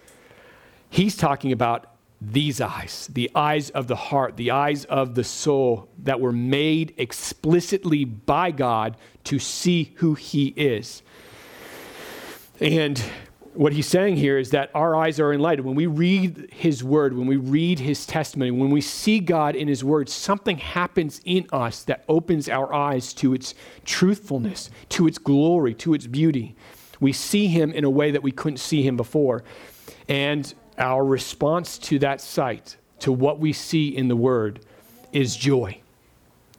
He's 0.90 1.16
talking 1.16 1.52
about 1.52 1.94
these 2.20 2.62
eyes, 2.62 3.10
the 3.14 3.30
eyes 3.36 3.70
of 3.72 3.88
the 3.88 3.96
heart, 3.96 4.38
the 4.38 4.52
eyes 4.52 4.86
of 4.86 5.14
the 5.14 5.24
soul 5.24 5.88
that 6.00 6.20
were 6.20 6.32
made 6.32 6.94
explicitly 6.98 8.06
by 8.06 8.50
God 8.50 8.98
to 9.26 9.38
see 9.38 9.94
who 9.98 10.16
He 10.16 10.48
is. 10.48 11.04
And 12.60 13.02
what 13.58 13.74
he's 13.74 13.88
saying 13.88 14.18
here 14.18 14.38
is 14.38 14.52
that 14.52 14.70
our 14.76 14.96
eyes 14.96 15.20
are 15.20 15.34
enlightened. 15.34 15.66
When 15.66 15.76
we 15.76 15.88
read 15.88 16.50
his 16.54 16.84
word, 16.84 17.18
when 17.18 17.26
we 17.26 17.38
read 17.38 17.80
his 17.80 18.06
testimony, 18.06 18.52
when 18.52 18.70
we 18.70 18.82
see 18.82 19.20
God 19.20 19.56
in 19.56 19.68
his 19.68 19.84
word, 19.84 20.10
something 20.10 20.60
happens 20.60 21.22
in 21.26 21.48
us 21.52 21.84
that 21.86 22.04
opens 22.08 22.48
our 22.50 22.72
eyes 22.72 23.14
to 23.16 23.34
its 23.34 23.56
truthfulness, 23.84 24.70
to 24.90 25.08
its 25.08 25.18
glory, 25.18 25.74
to 25.74 25.96
its 25.96 26.06
beauty. 26.06 26.56
We 27.00 27.14
see 27.14 27.48
him 27.48 27.72
in 27.72 27.84
a 27.84 27.90
way 27.90 28.12
that 28.12 28.22
we 28.22 28.32
couldn't 28.32 28.58
see 28.58 28.84
him 28.84 28.96
before. 28.96 29.44
And 30.08 30.54
our 30.78 31.04
response 31.04 31.80
to 31.80 31.98
that 32.00 32.22
sight, 32.22 32.78
to 33.00 33.12
what 33.12 33.40
we 33.40 33.54
see 33.54 33.88
in 33.88 34.08
the 34.08 34.16
Word, 34.16 34.60
is 35.12 35.36
joy. 35.36 35.82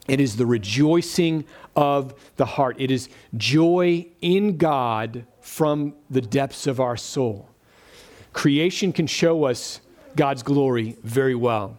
It 0.08 0.20
is 0.20 0.36
the 0.36 0.46
rejoicing 0.46 1.44
of 1.76 2.14
the 2.36 2.46
heart. 2.46 2.76
It 2.80 2.90
is 2.90 3.08
joy 3.36 4.06
in 4.20 4.56
God 4.56 5.26
from 5.40 5.94
the 6.10 6.22
depths 6.22 6.66
of 6.66 6.80
our 6.80 6.96
soul. 6.96 7.48
Creation 8.32 8.92
can 8.92 9.06
show 9.06 9.44
us 9.44 9.80
God's 10.16 10.42
glory 10.42 10.96
very 11.04 11.34
well, 11.34 11.76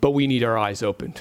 but 0.00 0.12
we 0.12 0.26
need 0.26 0.42
our 0.42 0.56
eyes 0.56 0.82
opened 0.82 1.20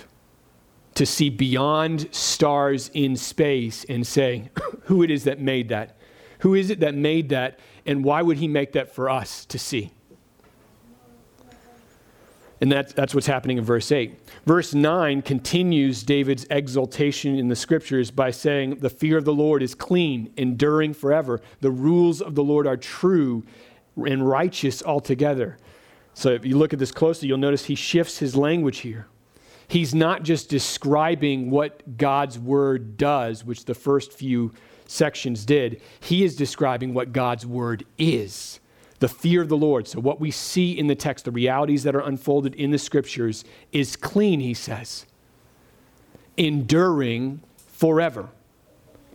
to 0.96 1.06
see 1.06 1.30
beyond 1.30 2.08
stars 2.14 2.90
in 2.94 3.16
space 3.16 3.86
and 3.88 4.08
say, 4.08 4.50
who 4.84 5.04
it 5.04 5.12
is 5.12 5.26
that 5.26 5.40
made 5.40 5.70
that? 5.70 5.98
Who 6.40 6.56
is 6.56 6.70
it 6.70 6.80
that 6.80 6.96
made 6.96 7.30
that? 7.30 7.60
And 7.86 8.04
why 8.04 8.22
would 8.22 8.38
he 8.38 8.48
make 8.48 8.72
that 8.74 8.94
for 8.94 9.10
us 9.10 9.46
to 9.46 9.60
see? 9.60 9.92
And 12.62 12.72
that, 12.72 12.96
that's 12.96 13.14
what's 13.14 13.28
happening 13.28 13.58
in 13.58 13.66
verse 13.66 13.92
8. 13.92 14.18
Verse 14.46 14.74
9 14.74 15.22
continues 15.24 16.04
David's 16.04 16.46
exaltation 16.50 17.38
in 17.38 17.50
the 17.50 17.56
scriptures 17.56 18.12
by 18.12 18.32
saying, 18.32 18.78
The 18.80 18.90
fear 18.90 19.18
of 19.18 19.26
the 19.26 19.34
Lord 19.34 19.62
is 19.62 19.76
clean, 19.76 20.32
enduring 20.38 20.94
forever. 20.94 21.42
The 21.60 21.72
rules 21.72 22.22
of 22.22 22.36
the 22.36 22.44
Lord 22.44 22.66
are 22.66 22.78
true 22.78 23.44
and 23.98 24.28
righteous 24.28 24.82
altogether. 24.84 25.58
So 26.14 26.30
if 26.30 26.46
you 26.46 26.58
look 26.58 26.72
at 26.72 26.80
this 26.80 26.94
closely, 26.94 27.28
you'll 27.28 27.38
notice 27.38 27.66
he 27.66 27.76
shifts 27.76 28.20
his 28.20 28.38
language 28.38 28.80
here. 28.80 29.08
He's 29.68 29.94
not 29.94 30.24
just 30.24 30.50
describing 30.50 31.50
what 31.50 31.98
God's 31.98 32.40
word 32.40 32.96
does, 32.96 33.44
which 33.44 33.66
the 33.66 33.74
first 33.74 34.14
few 34.14 34.54
sections 34.88 35.46
did, 35.46 35.82
he 36.00 36.24
is 36.24 36.36
describing 36.36 36.94
what 36.94 37.12
God's 37.12 37.46
word 37.46 37.84
is 37.98 38.60
the 39.00 39.08
fear 39.08 39.42
of 39.42 39.50
the 39.50 39.58
Lord. 39.58 39.88
So, 39.88 40.00
what 40.00 40.20
we 40.20 40.32
see 40.32 40.78
in 40.78 40.88
the 40.88 40.96
text, 40.96 41.26
the 41.26 41.32
realities 41.32 41.84
that 41.84 41.96
are 41.96 42.02
unfolded 42.02 42.56
in 42.56 42.72
the 42.72 42.78
scriptures, 42.78 43.44
is 43.72 43.96
clean, 43.96 44.40
he 44.40 44.54
says, 44.54 45.06
enduring 46.38 47.42
forever. 47.58 48.30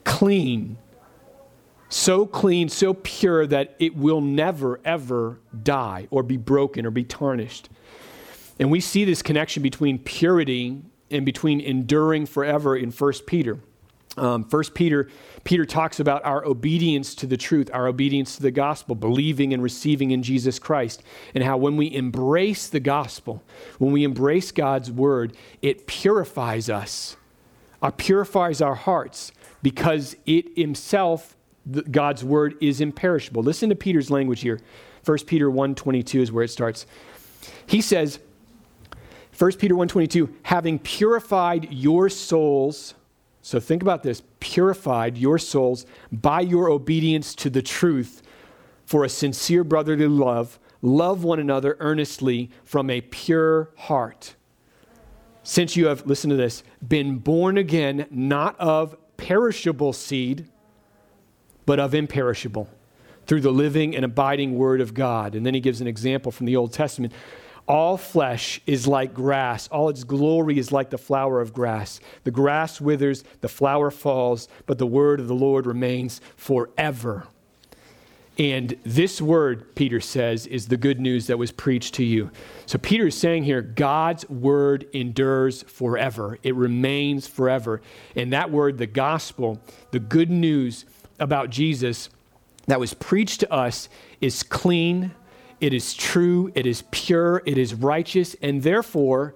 Clean. 0.04 0.76
So 1.92 2.24
clean, 2.24 2.68
so 2.68 2.94
pure 2.94 3.48
that 3.48 3.74
it 3.80 3.96
will 3.96 4.20
never, 4.20 4.80
ever 4.84 5.40
die 5.64 6.06
or 6.10 6.22
be 6.22 6.36
broken 6.36 6.86
or 6.86 6.90
be 6.92 7.02
tarnished. 7.02 7.68
And 8.60 8.70
we 8.70 8.78
see 8.78 9.04
this 9.04 9.22
connection 9.22 9.62
between 9.62 9.98
purity 9.98 10.82
and 11.10 11.26
between 11.26 11.60
enduring 11.60 12.26
forever 12.26 12.76
in 12.76 12.92
1 12.92 13.12
Peter. 13.26 13.58
Um, 14.16 14.44
First 14.44 14.74
Peter, 14.74 15.08
Peter 15.44 15.64
talks 15.64 16.00
about 16.00 16.24
our 16.24 16.44
obedience 16.44 17.14
to 17.16 17.26
the 17.26 17.36
truth, 17.36 17.70
our 17.72 17.86
obedience 17.86 18.36
to 18.36 18.42
the 18.42 18.50
gospel, 18.50 18.94
believing 18.94 19.54
and 19.54 19.62
receiving 19.62 20.10
in 20.10 20.22
Jesus 20.22 20.58
Christ, 20.58 21.02
and 21.34 21.44
how 21.44 21.56
when 21.56 21.76
we 21.76 21.94
embrace 21.94 22.68
the 22.68 22.80
gospel, 22.80 23.42
when 23.78 23.92
we 23.92 24.02
embrace 24.02 24.50
God's 24.50 24.90
word, 24.90 25.36
it 25.62 25.86
purifies 25.86 26.68
us, 26.68 27.16
it 27.82 27.96
purifies 27.96 28.60
our 28.60 28.74
hearts, 28.74 29.32
because 29.62 30.16
it 30.26 30.56
himself, 30.56 31.36
God's 31.90 32.24
word, 32.24 32.56
is 32.60 32.80
imperishable. 32.80 33.42
Listen 33.42 33.68
to 33.68 33.76
Peter's 33.76 34.10
language 34.10 34.40
here. 34.40 34.60
1 35.04 35.18
Peter 35.26 35.48
1.22 35.50 36.20
is 36.20 36.32
where 36.32 36.44
it 36.44 36.48
starts. 36.48 36.84
He 37.66 37.80
says, 37.80 38.18
1 39.38 39.52
Peter 39.52 39.74
1.22, 39.74 40.34
having 40.42 40.78
purified 40.78 41.72
your 41.72 42.08
souls 42.08 42.94
so 43.42 43.58
think 43.58 43.82
about 43.82 44.02
this 44.02 44.22
purified 44.40 45.16
your 45.16 45.38
souls 45.38 45.86
by 46.12 46.40
your 46.40 46.70
obedience 46.70 47.34
to 47.36 47.50
the 47.50 47.62
truth 47.62 48.22
for 48.84 49.04
a 49.04 49.08
sincere 49.08 49.64
brotherly 49.64 50.06
love. 50.06 50.58
Love 50.82 51.24
one 51.24 51.38
another 51.38 51.76
earnestly 51.80 52.50
from 52.64 52.90
a 52.90 53.00
pure 53.00 53.70
heart. 53.76 54.34
Since 55.42 55.76
you 55.76 55.86
have, 55.86 56.06
listen 56.06 56.30
to 56.30 56.36
this, 56.36 56.62
been 56.86 57.18
born 57.18 57.56
again, 57.56 58.06
not 58.10 58.58
of 58.58 58.96
perishable 59.16 59.92
seed, 59.92 60.48
but 61.66 61.78
of 61.78 61.94
imperishable, 61.94 62.68
through 63.26 63.40
the 63.40 63.52
living 63.52 63.94
and 63.94 64.04
abiding 64.04 64.54
word 64.54 64.80
of 64.80 64.92
God. 64.92 65.34
And 65.34 65.46
then 65.46 65.54
he 65.54 65.60
gives 65.60 65.80
an 65.80 65.86
example 65.86 66.32
from 66.32 66.46
the 66.46 66.56
Old 66.56 66.72
Testament 66.72 67.12
all 67.70 67.96
flesh 67.96 68.60
is 68.66 68.88
like 68.88 69.14
grass, 69.14 69.68
all 69.68 69.88
its 69.90 70.02
glory 70.02 70.58
is 70.58 70.72
like 70.72 70.90
the 70.90 70.98
flower 70.98 71.40
of 71.40 71.54
grass. 71.54 72.00
The 72.24 72.32
grass 72.32 72.80
withers, 72.80 73.22
the 73.42 73.48
flower 73.48 73.92
falls, 73.92 74.48
but 74.66 74.78
the 74.78 74.88
word 74.88 75.20
of 75.20 75.28
the 75.28 75.36
Lord 75.36 75.66
remains 75.66 76.20
forever. 76.36 77.28
And 78.36 78.76
this 78.82 79.22
word, 79.22 79.76
Peter 79.76 80.00
says, 80.00 80.48
is 80.48 80.66
the 80.66 80.76
good 80.76 80.98
news 80.98 81.28
that 81.28 81.38
was 81.38 81.52
preached 81.52 81.94
to 81.94 82.04
you. 82.04 82.32
So 82.66 82.76
Peter 82.76 83.06
is 83.06 83.16
saying 83.16 83.44
here, 83.44 83.62
God's 83.62 84.28
word 84.28 84.88
endures 84.92 85.62
forever, 85.62 86.40
it 86.42 86.56
remains 86.56 87.28
forever. 87.28 87.82
And 88.16 88.32
that 88.32 88.50
word, 88.50 88.78
the 88.78 88.86
gospel, 88.86 89.60
the 89.92 90.00
good 90.00 90.30
news 90.30 90.86
about 91.20 91.50
Jesus 91.50 92.10
that 92.66 92.80
was 92.80 92.94
preached 92.94 93.38
to 93.40 93.52
us, 93.52 93.88
is 94.20 94.42
clean 94.42 95.12
it 95.60 95.74
is 95.74 95.94
true, 95.94 96.50
it 96.54 96.66
is 96.66 96.84
pure, 96.90 97.42
it 97.44 97.58
is 97.58 97.74
righteous, 97.74 98.34
and 98.40 98.62
therefore, 98.62 99.34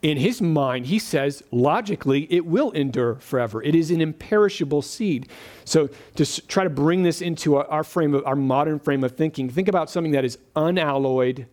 in 0.00 0.16
his 0.16 0.42
mind, 0.42 0.86
he 0.86 0.98
says, 0.98 1.42
logically, 1.52 2.26
it 2.32 2.44
will 2.44 2.72
endure 2.72 3.16
forever. 3.16 3.62
It 3.62 3.74
is 3.74 3.90
an 3.90 4.00
imperishable 4.00 4.82
seed. 4.82 5.28
So, 5.64 5.90
to 6.16 6.46
try 6.48 6.64
to 6.64 6.70
bring 6.70 7.04
this 7.04 7.20
into 7.20 7.56
our 7.56 7.84
frame 7.84 8.14
of 8.14 8.26
our 8.26 8.34
modern 8.34 8.80
frame 8.80 9.04
of 9.04 9.16
thinking, 9.16 9.48
think 9.48 9.68
about 9.68 9.90
something 9.90 10.12
that 10.12 10.24
is 10.24 10.38
unalloyed, 10.56 11.46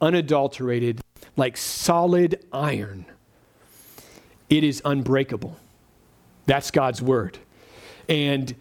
unadulterated, 0.00 1.00
like 1.36 1.56
solid 1.56 2.44
iron. 2.52 3.06
It 4.48 4.62
is 4.62 4.80
unbreakable. 4.84 5.56
That's 6.46 6.70
God's 6.70 7.02
word. 7.02 7.38
And 8.08 8.54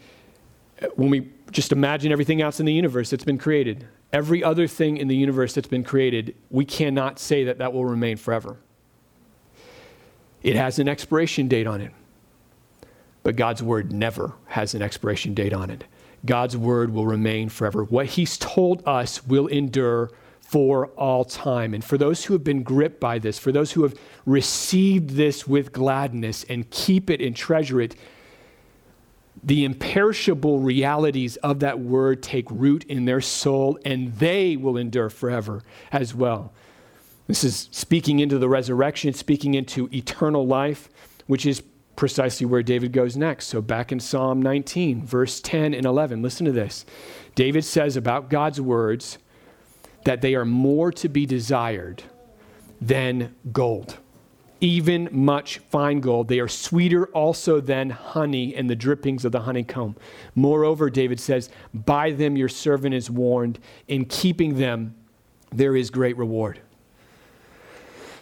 uh, 0.81 0.87
when 0.95 1.09
we 1.09 1.29
just 1.51 1.71
imagine 1.71 2.11
everything 2.11 2.41
else 2.41 2.59
in 2.59 2.65
the 2.65 2.73
universe 2.73 3.11
that's 3.11 3.23
been 3.23 3.37
created, 3.37 3.85
every 4.15 4.41
other 4.41 4.65
thing 4.65 4.95
in 4.95 5.09
the 5.09 5.15
universe 5.15 5.53
that's 5.53 5.67
been 5.67 5.83
created, 5.83 6.33
we 6.49 6.63
cannot 6.63 7.19
say 7.19 7.43
that 7.43 7.57
that 7.57 7.73
will 7.73 7.83
remain 7.83 8.15
forever. 8.15 8.55
It 10.41 10.55
has 10.55 10.79
an 10.79 10.87
expiration 10.87 11.49
date 11.49 11.67
on 11.67 11.81
it. 11.81 11.91
But 13.23 13.35
God's 13.35 13.61
word 13.61 13.91
never 13.91 14.31
has 14.45 14.73
an 14.73 14.81
expiration 14.81 15.33
date 15.33 15.51
on 15.51 15.69
it. 15.69 15.83
God's 16.25 16.55
word 16.55 16.93
will 16.93 17.05
remain 17.05 17.49
forever. 17.49 17.83
What 17.83 18.05
he's 18.05 18.37
told 18.37 18.81
us 18.87 19.25
will 19.27 19.47
endure 19.47 20.11
for 20.39 20.87
all 20.95 21.25
time. 21.25 21.73
And 21.73 21.83
for 21.83 21.97
those 21.97 22.23
who 22.23 22.33
have 22.35 22.43
been 22.43 22.63
gripped 22.63 23.01
by 23.01 23.19
this, 23.19 23.37
for 23.37 23.51
those 23.51 23.73
who 23.73 23.83
have 23.83 23.99
received 24.25 25.09
this 25.09 25.45
with 25.45 25.73
gladness 25.73 26.45
and 26.47 26.69
keep 26.69 27.09
it 27.09 27.19
and 27.19 27.35
treasure 27.35 27.81
it, 27.81 27.97
the 29.45 29.63
imperishable 29.63 30.59
realities 30.59 31.37
of 31.37 31.59
that 31.59 31.79
word 31.79 32.23
take 32.23 32.49
root 32.49 32.83
in 32.85 33.05
their 33.05 33.21
soul 33.21 33.77
and 33.85 34.11
they 34.15 34.57
will 34.57 34.75
endure 34.75 35.09
forever 35.09 35.61
as 35.91 36.15
well. 36.15 36.51
This 37.27 37.43
is 37.43 37.69
speaking 37.71 38.19
into 38.19 38.39
the 38.39 38.49
resurrection, 38.49 39.13
speaking 39.13 39.53
into 39.53 39.87
eternal 39.93 40.45
life, 40.45 40.89
which 41.27 41.45
is 41.45 41.61
precisely 41.95 42.45
where 42.45 42.63
David 42.63 42.91
goes 42.91 43.15
next. 43.15 43.47
So, 43.47 43.61
back 43.61 43.91
in 43.91 43.99
Psalm 43.99 44.41
19, 44.41 45.05
verse 45.05 45.39
10 45.39 45.73
and 45.73 45.85
11, 45.85 46.21
listen 46.21 46.45
to 46.45 46.51
this. 46.51 46.85
David 47.35 47.63
says 47.63 47.95
about 47.95 48.29
God's 48.29 48.59
words 48.59 49.17
that 50.05 50.21
they 50.21 50.35
are 50.35 50.45
more 50.45 50.91
to 50.91 51.09
be 51.09 51.25
desired 51.25 52.03
than 52.81 53.35
gold, 53.51 53.97
even 54.65 55.07
much 55.11 55.59
fine 55.59 55.99
gold. 55.99 56.27
They 56.27 56.39
are 56.39 56.47
sweeter 56.47 57.05
also 57.07 57.61
than 57.61 57.91
honey 57.91 58.55
and 58.55 58.69
the 58.69 58.75
drippings 58.75 59.23
of 59.23 59.31
the 59.31 59.41
honeycomb. 59.41 59.95
Moreover, 60.33 60.89
David 60.89 61.19
says, 61.19 61.49
By 61.73 62.11
them 62.11 62.35
your 62.35 62.49
servant 62.49 62.95
is 62.95 63.09
warned. 63.09 63.59
In 63.87 64.05
keeping 64.05 64.57
them, 64.57 64.95
there 65.51 65.75
is 65.75 65.89
great 65.89 66.17
reward. 66.17 66.59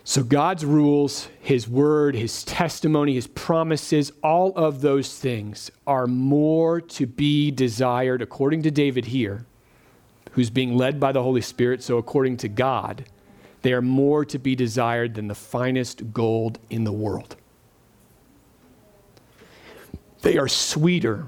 So, 0.05 0.21
God's 0.21 0.65
rules, 0.65 1.29
His 1.39 1.69
word, 1.69 2.13
His 2.13 2.43
testimony, 2.43 3.13
His 3.13 3.27
promises, 3.27 4.11
all 4.21 4.51
of 4.57 4.81
those 4.81 5.17
things 5.17 5.71
are 5.87 6.07
more 6.07 6.81
to 6.81 7.05
be 7.07 7.51
desired, 7.51 8.21
according 8.21 8.63
to 8.63 8.71
David 8.71 9.05
here, 9.05 9.45
who's 10.31 10.49
being 10.49 10.75
led 10.75 10.99
by 10.99 11.13
the 11.13 11.23
Holy 11.23 11.39
Spirit. 11.39 11.81
So, 11.81 11.97
according 11.97 12.35
to 12.37 12.49
God, 12.49 13.05
they 13.63 13.73
are 13.73 13.81
more 13.81 14.23
to 14.25 14.37
be 14.37 14.55
desired 14.55 15.15
than 15.15 15.27
the 15.27 15.35
finest 15.35 16.13
gold 16.13 16.59
in 16.69 16.83
the 16.83 16.91
world. 16.91 17.35
They 20.21 20.37
are 20.37 20.47
sweeter 20.47 21.27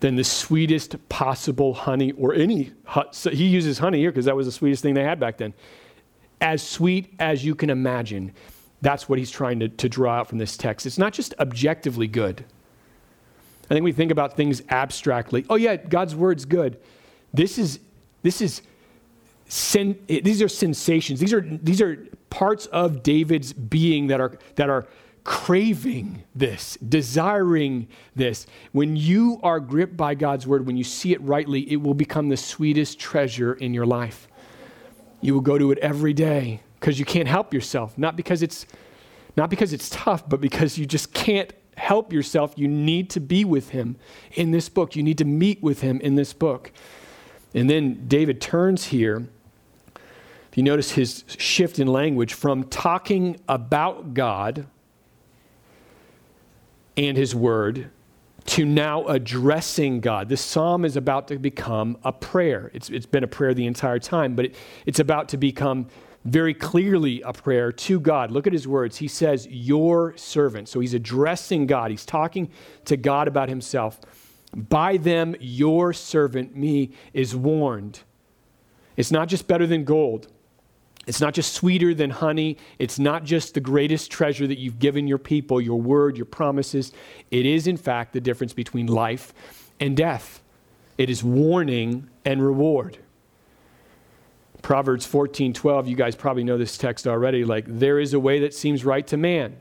than 0.00 0.16
the 0.16 0.24
sweetest 0.24 1.08
possible 1.08 1.72
honey 1.72 2.12
or 2.12 2.34
any. 2.34 2.72
He 3.30 3.46
uses 3.46 3.78
honey 3.78 3.98
here 3.98 4.10
because 4.10 4.26
that 4.26 4.36
was 4.36 4.46
the 4.46 4.52
sweetest 4.52 4.82
thing 4.82 4.94
they 4.94 5.04
had 5.04 5.20
back 5.20 5.38
then 5.38 5.54
as 6.40 6.62
sweet 6.62 7.14
as 7.18 7.44
you 7.44 7.54
can 7.54 7.70
imagine. 7.70 8.32
That's 8.82 9.08
what 9.08 9.18
he's 9.18 9.30
trying 9.30 9.60
to, 9.60 9.68
to 9.68 9.88
draw 9.88 10.20
out 10.20 10.28
from 10.28 10.38
this 10.38 10.56
text. 10.56 10.86
It's 10.86 10.98
not 10.98 11.12
just 11.12 11.34
objectively 11.38 12.06
good. 12.06 12.44
I 13.70 13.74
think 13.74 13.84
we 13.84 13.92
think 13.92 14.10
about 14.10 14.36
things 14.36 14.62
abstractly. 14.68 15.44
Oh, 15.50 15.56
yeah, 15.56 15.76
God's 15.76 16.14
word's 16.14 16.44
good. 16.44 16.78
This 17.32 17.58
is, 17.58 17.80
this 18.22 18.40
is, 18.40 18.62
sen- 19.48 19.98
eh, 20.08 20.20
these 20.22 20.42
are 20.42 20.48
sensations. 20.48 21.20
These 21.20 21.32
are, 21.32 21.40
these 21.40 21.80
are 21.80 22.06
parts 22.30 22.66
of 22.66 23.02
David's 23.02 23.52
being 23.52 24.08
that 24.08 24.20
are, 24.20 24.38
that 24.56 24.70
are 24.70 24.86
craving 25.24 26.22
this, 26.34 26.76
desiring 26.76 27.88
this. 28.14 28.46
When 28.72 28.96
you 28.96 29.40
are 29.42 29.58
gripped 29.58 29.96
by 29.96 30.14
God's 30.14 30.46
word, 30.46 30.66
when 30.66 30.76
you 30.76 30.84
see 30.84 31.12
it 31.12 31.20
rightly, 31.20 31.70
it 31.70 31.76
will 31.76 31.94
become 31.94 32.28
the 32.28 32.36
sweetest 32.36 32.98
treasure 32.98 33.54
in 33.54 33.74
your 33.74 33.86
life. 33.86 34.28
You 35.20 35.34
will 35.34 35.40
go 35.40 35.58
to 35.58 35.72
it 35.72 35.78
every 35.78 36.12
day 36.12 36.60
because 36.78 36.98
you 36.98 37.04
can't 37.04 37.26
help 37.26 37.52
yourself. 37.52 37.98
Not 37.98 38.16
because 38.16 38.42
it's 38.42 38.66
not 39.36 39.50
because 39.50 39.72
it's 39.72 39.90
tough, 39.90 40.26
but 40.26 40.40
because 40.40 40.78
you 40.78 40.86
just 40.86 41.12
can't 41.12 41.52
help 41.76 42.12
yourself. 42.12 42.54
You 42.56 42.68
need 42.68 43.10
to 43.10 43.20
be 43.20 43.44
with 43.44 43.70
him 43.70 43.96
in 44.32 44.50
this 44.50 44.68
book. 44.68 44.96
You 44.96 45.02
need 45.02 45.18
to 45.18 45.24
meet 45.24 45.62
with 45.62 45.82
him 45.82 46.00
in 46.00 46.14
this 46.14 46.32
book. 46.32 46.72
And 47.54 47.68
then 47.68 48.06
David 48.06 48.40
turns 48.40 48.86
here. 48.86 49.28
You 50.56 50.62
notice 50.62 50.90
his 50.92 51.22
shift 51.36 51.78
in 51.78 51.86
language 51.86 52.32
from 52.32 52.64
talking 52.64 53.38
about 53.46 54.14
God 54.14 54.66
and 56.96 57.14
his 57.14 57.34
word 57.34 57.90
to 58.46 58.64
now 58.64 59.04
addressing 59.04 60.00
God. 60.00 60.30
This 60.30 60.40
psalm 60.40 60.86
is 60.86 60.96
about 60.96 61.28
to 61.28 61.38
become 61.38 61.98
a 62.04 62.12
prayer. 62.12 62.70
It's, 62.72 62.88
it's 62.88 63.04
been 63.04 63.22
a 63.22 63.28
prayer 63.28 63.52
the 63.52 63.66
entire 63.66 63.98
time, 63.98 64.34
but 64.34 64.46
it, 64.46 64.54
it's 64.86 64.98
about 64.98 65.28
to 65.30 65.36
become 65.36 65.88
very 66.24 66.54
clearly 66.54 67.20
a 67.20 67.34
prayer 67.34 67.70
to 67.70 68.00
God. 68.00 68.30
Look 68.30 68.46
at 68.46 68.54
his 68.54 68.66
words. 68.66 68.96
He 68.96 69.08
says, 69.08 69.46
Your 69.50 70.16
servant. 70.16 70.70
So 70.70 70.80
he's 70.80 70.94
addressing 70.94 71.66
God, 71.66 71.90
he's 71.90 72.06
talking 72.06 72.50
to 72.86 72.96
God 72.96 73.28
about 73.28 73.50
himself. 73.50 74.00
By 74.54 74.96
them, 74.96 75.36
your 75.38 75.92
servant, 75.92 76.56
me, 76.56 76.92
is 77.12 77.36
warned. 77.36 78.00
It's 78.96 79.10
not 79.10 79.28
just 79.28 79.46
better 79.46 79.66
than 79.66 79.84
gold. 79.84 80.28
It's 81.06 81.20
not 81.20 81.34
just 81.34 81.52
sweeter 81.52 81.94
than 81.94 82.10
honey. 82.10 82.58
It's 82.78 82.98
not 82.98 83.24
just 83.24 83.54
the 83.54 83.60
greatest 83.60 84.10
treasure 84.10 84.46
that 84.46 84.58
you've 84.58 84.80
given 84.80 85.06
your 85.06 85.18
people, 85.18 85.60
your 85.60 85.80
word, 85.80 86.16
your 86.16 86.26
promises. 86.26 86.92
It 87.30 87.46
is, 87.46 87.68
in 87.68 87.76
fact, 87.76 88.12
the 88.12 88.20
difference 88.20 88.52
between 88.52 88.86
life 88.88 89.32
and 89.78 89.96
death. 89.96 90.42
It 90.98 91.08
is 91.08 91.22
warning 91.22 92.08
and 92.24 92.44
reward. 92.44 92.98
Proverbs 94.62 95.06
14 95.06 95.52
12, 95.52 95.86
you 95.86 95.94
guys 95.94 96.16
probably 96.16 96.42
know 96.42 96.58
this 96.58 96.76
text 96.76 97.06
already. 97.06 97.44
Like, 97.44 97.66
there 97.68 98.00
is 98.00 98.12
a 98.14 98.18
way 98.18 98.40
that 98.40 98.52
seems 98.52 98.84
right 98.84 99.06
to 99.06 99.16
man, 99.16 99.56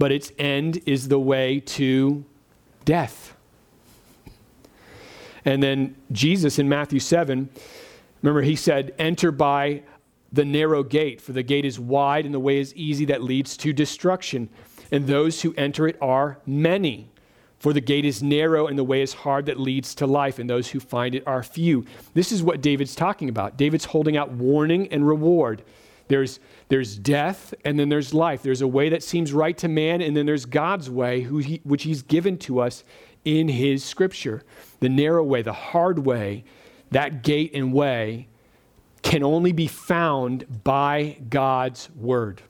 but 0.00 0.10
its 0.10 0.32
end 0.40 0.80
is 0.86 1.06
the 1.06 1.20
way 1.20 1.60
to 1.60 2.24
death. 2.84 3.36
And 5.44 5.62
then 5.62 5.94
Jesus 6.10 6.58
in 6.58 6.68
Matthew 6.68 6.98
7, 6.98 7.48
remember, 8.22 8.42
he 8.42 8.56
said, 8.56 8.92
Enter 8.98 9.30
by 9.30 9.82
the 10.34 10.44
narrow 10.44 10.82
gate, 10.82 11.20
for 11.20 11.32
the 11.32 11.44
gate 11.44 11.64
is 11.64 11.78
wide 11.78 12.24
and 12.24 12.34
the 12.34 12.40
way 12.40 12.58
is 12.58 12.74
easy 12.74 13.04
that 13.04 13.22
leads 13.22 13.56
to 13.58 13.72
destruction. 13.72 14.48
And 14.90 15.06
those 15.06 15.42
who 15.42 15.54
enter 15.56 15.86
it 15.86 15.96
are 16.00 16.38
many. 16.44 17.08
For 17.60 17.72
the 17.72 17.80
gate 17.80 18.04
is 18.04 18.22
narrow 18.22 18.66
and 18.66 18.76
the 18.76 18.84
way 18.84 19.00
is 19.00 19.14
hard 19.14 19.46
that 19.46 19.60
leads 19.60 19.94
to 19.96 20.06
life, 20.06 20.38
and 20.38 20.50
those 20.50 20.68
who 20.68 20.80
find 20.80 21.14
it 21.14 21.26
are 21.26 21.42
few. 21.42 21.86
This 22.14 22.32
is 22.32 22.42
what 22.42 22.60
David's 22.60 22.96
talking 22.96 23.28
about. 23.28 23.56
David's 23.56 23.84
holding 23.84 24.16
out 24.16 24.32
warning 24.32 24.88
and 24.88 25.06
reward. 25.06 25.62
There's, 26.08 26.40
there's 26.68 26.98
death 26.98 27.54
and 27.64 27.78
then 27.78 27.88
there's 27.88 28.12
life. 28.12 28.42
There's 28.42 28.60
a 28.60 28.68
way 28.68 28.88
that 28.88 29.02
seems 29.04 29.32
right 29.32 29.56
to 29.58 29.68
man, 29.68 30.02
and 30.02 30.16
then 30.16 30.26
there's 30.26 30.46
God's 30.46 30.90
way, 30.90 31.22
he, 31.22 31.60
which 31.64 31.84
he's 31.84 32.02
given 32.02 32.38
to 32.38 32.60
us 32.60 32.82
in 33.24 33.48
his 33.48 33.84
scripture. 33.84 34.42
The 34.80 34.88
narrow 34.88 35.22
way, 35.22 35.42
the 35.42 35.52
hard 35.52 36.00
way, 36.00 36.44
that 36.90 37.22
gate 37.22 37.52
and 37.54 37.72
way 37.72 38.28
can 39.04 39.22
only 39.22 39.52
be 39.52 39.68
found 39.68 40.64
by 40.64 41.18
God's 41.28 41.90
word, 41.94 42.42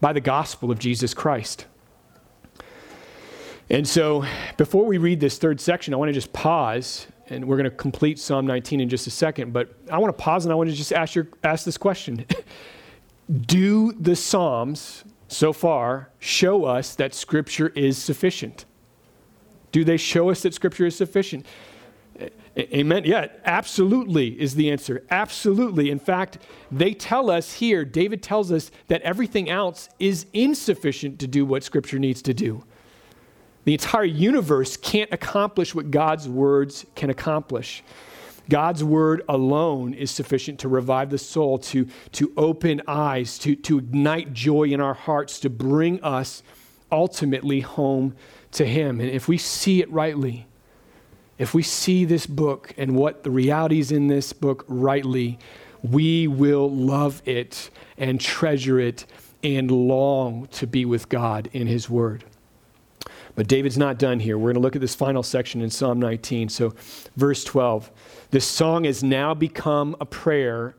by 0.00 0.12
the 0.12 0.20
gospel 0.20 0.70
of 0.72 0.78
Jesus 0.78 1.14
Christ. 1.14 1.66
And 3.68 3.86
so, 3.86 4.24
before 4.56 4.84
we 4.84 4.98
read 4.98 5.20
this 5.20 5.38
third 5.38 5.60
section, 5.60 5.94
I 5.94 5.98
want 5.98 6.08
to 6.08 6.12
just 6.12 6.32
pause, 6.32 7.06
and 7.28 7.44
we're 7.44 7.56
going 7.56 7.70
to 7.70 7.76
complete 7.76 8.18
Psalm 8.18 8.46
19 8.46 8.80
in 8.80 8.88
just 8.88 9.06
a 9.06 9.10
second. 9.10 9.52
But 9.52 9.72
I 9.88 9.98
want 9.98 10.16
to 10.16 10.20
pause 10.20 10.44
and 10.44 10.50
I 10.50 10.56
want 10.56 10.70
to 10.70 10.74
just 10.74 10.92
ask, 10.92 11.14
your, 11.14 11.28
ask 11.44 11.64
this 11.64 11.78
question 11.78 12.26
Do 13.46 13.92
the 13.92 14.16
Psalms 14.16 15.04
so 15.28 15.52
far 15.52 16.10
show 16.18 16.64
us 16.64 16.96
that 16.96 17.14
Scripture 17.14 17.68
is 17.76 17.96
sufficient? 17.96 18.64
Do 19.70 19.84
they 19.84 19.98
show 19.98 20.30
us 20.30 20.42
that 20.42 20.54
Scripture 20.54 20.86
is 20.86 20.96
sufficient? 20.96 21.46
Amen. 22.58 23.04
Yeah, 23.04 23.28
absolutely 23.44 24.40
is 24.40 24.56
the 24.56 24.70
answer. 24.70 25.04
Absolutely. 25.10 25.90
In 25.90 26.00
fact, 26.00 26.38
they 26.72 26.94
tell 26.94 27.30
us 27.30 27.54
here, 27.54 27.84
David 27.84 28.22
tells 28.22 28.50
us 28.50 28.72
that 28.88 29.00
everything 29.02 29.48
else 29.48 29.88
is 30.00 30.26
insufficient 30.32 31.20
to 31.20 31.28
do 31.28 31.44
what 31.44 31.62
Scripture 31.62 31.98
needs 31.98 32.22
to 32.22 32.34
do. 32.34 32.64
The 33.64 33.74
entire 33.74 34.04
universe 34.04 34.76
can't 34.76 35.12
accomplish 35.12 35.74
what 35.74 35.90
God's 35.90 36.28
words 36.28 36.86
can 36.96 37.08
accomplish. 37.08 37.84
God's 38.48 38.82
word 38.82 39.22
alone 39.28 39.94
is 39.94 40.10
sufficient 40.10 40.58
to 40.60 40.68
revive 40.68 41.10
the 41.10 41.18
soul, 41.18 41.58
to, 41.58 41.86
to 42.12 42.32
open 42.36 42.82
eyes, 42.88 43.38
to, 43.40 43.54
to 43.54 43.78
ignite 43.78 44.32
joy 44.32 44.64
in 44.64 44.80
our 44.80 44.94
hearts, 44.94 45.38
to 45.40 45.50
bring 45.50 46.02
us 46.02 46.42
ultimately 46.90 47.60
home 47.60 48.16
to 48.52 48.66
Him. 48.66 49.00
And 49.00 49.08
if 49.08 49.28
we 49.28 49.38
see 49.38 49.80
it 49.80 49.92
rightly, 49.92 50.48
if 51.40 51.54
we 51.54 51.62
see 51.62 52.04
this 52.04 52.26
book 52.26 52.74
and 52.76 52.94
what 52.94 53.22
the 53.22 53.30
realities 53.30 53.90
in 53.90 54.08
this 54.08 54.30
book 54.30 54.62
rightly, 54.68 55.38
we 55.82 56.26
will 56.26 56.70
love 56.70 57.22
it 57.24 57.70
and 57.96 58.20
treasure 58.20 58.78
it 58.78 59.06
and 59.42 59.70
long 59.70 60.48
to 60.48 60.66
be 60.66 60.84
with 60.84 61.08
God 61.08 61.48
in 61.54 61.66
His 61.66 61.88
Word. 61.88 62.24
But 63.36 63.48
David's 63.48 63.78
not 63.78 63.98
done 63.98 64.20
here. 64.20 64.36
We're 64.36 64.52
going 64.52 64.56
to 64.56 64.60
look 64.60 64.74
at 64.74 64.82
this 64.82 64.94
final 64.94 65.22
section 65.22 65.62
in 65.62 65.70
Psalm 65.70 65.98
19. 65.98 66.50
So, 66.50 66.74
verse 67.16 67.42
12. 67.42 67.90
This 68.32 68.46
song 68.46 68.84
has 68.84 69.02
now 69.02 69.32
become 69.32 69.96
a 69.98 70.04
prayer, 70.04 70.74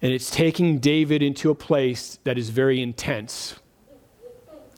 and 0.00 0.12
it's 0.12 0.30
taking 0.30 0.78
David 0.78 1.20
into 1.20 1.50
a 1.50 1.56
place 1.56 2.20
that 2.22 2.38
is 2.38 2.50
very 2.50 2.80
intense. 2.80 3.56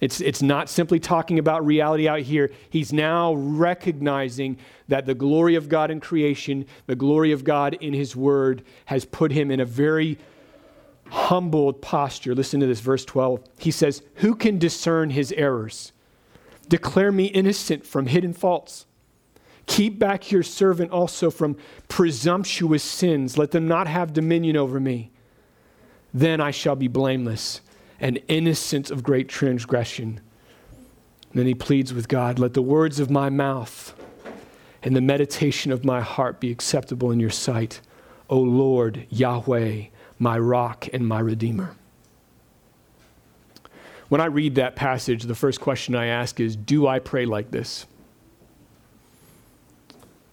It's, 0.04 0.20
it's 0.20 0.42
not 0.42 0.68
simply 0.68 1.00
talking 1.00 1.38
about 1.38 1.64
reality 1.64 2.06
out 2.06 2.20
here. 2.20 2.50
He's 2.68 2.92
now 2.92 3.32
recognizing 3.32 4.58
that 4.86 5.06
the 5.06 5.14
glory 5.14 5.54
of 5.54 5.70
God 5.70 5.90
in 5.90 5.98
creation, 5.98 6.66
the 6.84 6.94
glory 6.94 7.32
of 7.32 7.42
God 7.42 7.72
in 7.80 7.94
His 7.94 8.14
Word, 8.14 8.64
has 8.84 9.06
put 9.06 9.32
him 9.32 9.50
in 9.50 9.60
a 9.60 9.64
very 9.64 10.18
humbled 11.08 11.80
posture. 11.80 12.34
Listen 12.34 12.60
to 12.60 12.66
this, 12.66 12.80
verse 12.80 13.06
12. 13.06 13.44
He 13.56 13.70
says, 13.70 14.02
Who 14.16 14.34
can 14.34 14.58
discern 14.58 15.08
his 15.08 15.32
errors? 15.32 15.92
Declare 16.68 17.12
me 17.12 17.24
innocent 17.24 17.86
from 17.86 18.04
hidden 18.04 18.34
faults. 18.34 18.84
Keep 19.64 19.98
back 19.98 20.30
your 20.30 20.42
servant 20.42 20.90
also 20.90 21.30
from 21.30 21.56
presumptuous 21.88 22.82
sins. 22.82 23.38
Let 23.38 23.52
them 23.52 23.66
not 23.66 23.86
have 23.86 24.12
dominion 24.12 24.58
over 24.58 24.78
me. 24.78 25.12
Then 26.12 26.42
I 26.42 26.50
shall 26.50 26.76
be 26.76 26.88
blameless 26.88 27.62
and 28.04 28.20
innocent 28.28 28.90
of 28.90 29.02
great 29.02 29.30
transgression. 29.30 30.20
And 31.30 31.38
then 31.40 31.46
he 31.46 31.54
pleads 31.54 31.94
with 31.94 32.06
God 32.06 32.38
Let 32.38 32.52
the 32.52 32.60
words 32.60 33.00
of 33.00 33.10
my 33.10 33.30
mouth 33.30 33.94
and 34.82 34.94
the 34.94 35.00
meditation 35.00 35.72
of 35.72 35.86
my 35.86 36.02
heart 36.02 36.38
be 36.38 36.50
acceptable 36.50 37.10
in 37.10 37.18
your 37.18 37.30
sight, 37.30 37.80
O 38.28 38.38
Lord, 38.38 39.06
Yahweh, 39.08 39.84
my 40.18 40.38
rock 40.38 40.86
and 40.92 41.08
my 41.08 41.18
redeemer. 41.18 41.76
When 44.10 44.20
I 44.20 44.26
read 44.26 44.56
that 44.56 44.76
passage, 44.76 45.22
the 45.22 45.34
first 45.34 45.62
question 45.62 45.94
I 45.94 46.06
ask 46.06 46.38
is 46.40 46.56
Do 46.56 46.86
I 46.86 46.98
pray 46.98 47.24
like 47.24 47.52
this? 47.52 47.86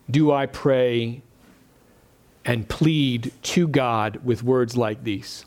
Do 0.10 0.34
I 0.34 0.45
pray 0.45 1.21
and 2.43 2.67
plead 2.67 3.31
to 3.43 3.69
God 3.69 4.19
with 4.25 4.43
words 4.43 4.75
like 4.75 5.05
these? 5.05 5.45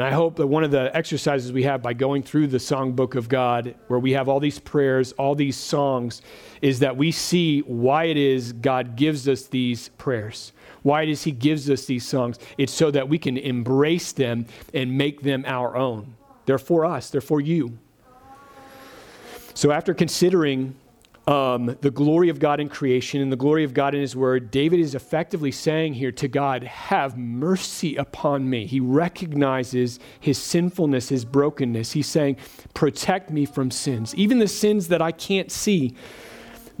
And 0.00 0.06
I 0.08 0.12
hope 0.12 0.36
that 0.36 0.46
one 0.46 0.64
of 0.64 0.70
the 0.70 0.90
exercises 0.96 1.52
we 1.52 1.64
have 1.64 1.82
by 1.82 1.92
going 1.92 2.22
through 2.22 2.46
the 2.46 2.56
songbook 2.56 3.16
of 3.16 3.28
God, 3.28 3.74
where 3.88 3.98
we 3.98 4.12
have 4.12 4.30
all 4.30 4.40
these 4.40 4.58
prayers, 4.58 5.12
all 5.12 5.34
these 5.34 5.58
songs, 5.58 6.22
is 6.62 6.78
that 6.78 6.96
we 6.96 7.12
see 7.12 7.60
why 7.60 8.04
it 8.04 8.16
is 8.16 8.54
God 8.54 8.96
gives 8.96 9.28
us 9.28 9.42
these 9.48 9.90
prayers. 9.98 10.52
Why 10.84 11.04
does 11.04 11.24
He 11.24 11.32
gives 11.32 11.68
us 11.68 11.84
these 11.84 12.06
songs? 12.06 12.38
It's 12.56 12.72
so 12.72 12.90
that 12.90 13.10
we 13.10 13.18
can 13.18 13.36
embrace 13.36 14.12
them 14.12 14.46
and 14.72 14.96
make 14.96 15.20
them 15.20 15.44
our 15.46 15.76
own. 15.76 16.14
They're 16.46 16.56
for 16.56 16.86
us, 16.86 17.10
they're 17.10 17.20
for 17.20 17.42
you. 17.42 17.76
So, 19.52 19.70
after 19.70 19.92
considering 19.92 20.76
um, 21.26 21.76
the 21.80 21.90
glory 21.90 22.28
of 22.28 22.38
God 22.38 22.60
in 22.60 22.68
creation 22.68 23.20
and 23.20 23.30
the 23.30 23.36
glory 23.36 23.62
of 23.62 23.74
God 23.74 23.94
in 23.94 24.00
His 24.00 24.16
Word, 24.16 24.50
David 24.50 24.80
is 24.80 24.94
effectively 24.94 25.52
saying 25.52 25.94
here 25.94 26.12
to 26.12 26.28
God, 26.28 26.64
Have 26.64 27.16
mercy 27.16 27.96
upon 27.96 28.48
me. 28.48 28.66
He 28.66 28.80
recognizes 28.80 30.00
his 30.18 30.38
sinfulness, 30.38 31.10
his 31.10 31.24
brokenness. 31.24 31.92
He's 31.92 32.06
saying, 32.06 32.36
Protect 32.74 33.30
me 33.30 33.44
from 33.44 33.70
sins, 33.70 34.14
even 34.14 34.38
the 34.38 34.48
sins 34.48 34.88
that 34.88 35.02
I 35.02 35.12
can't 35.12 35.52
see. 35.52 35.94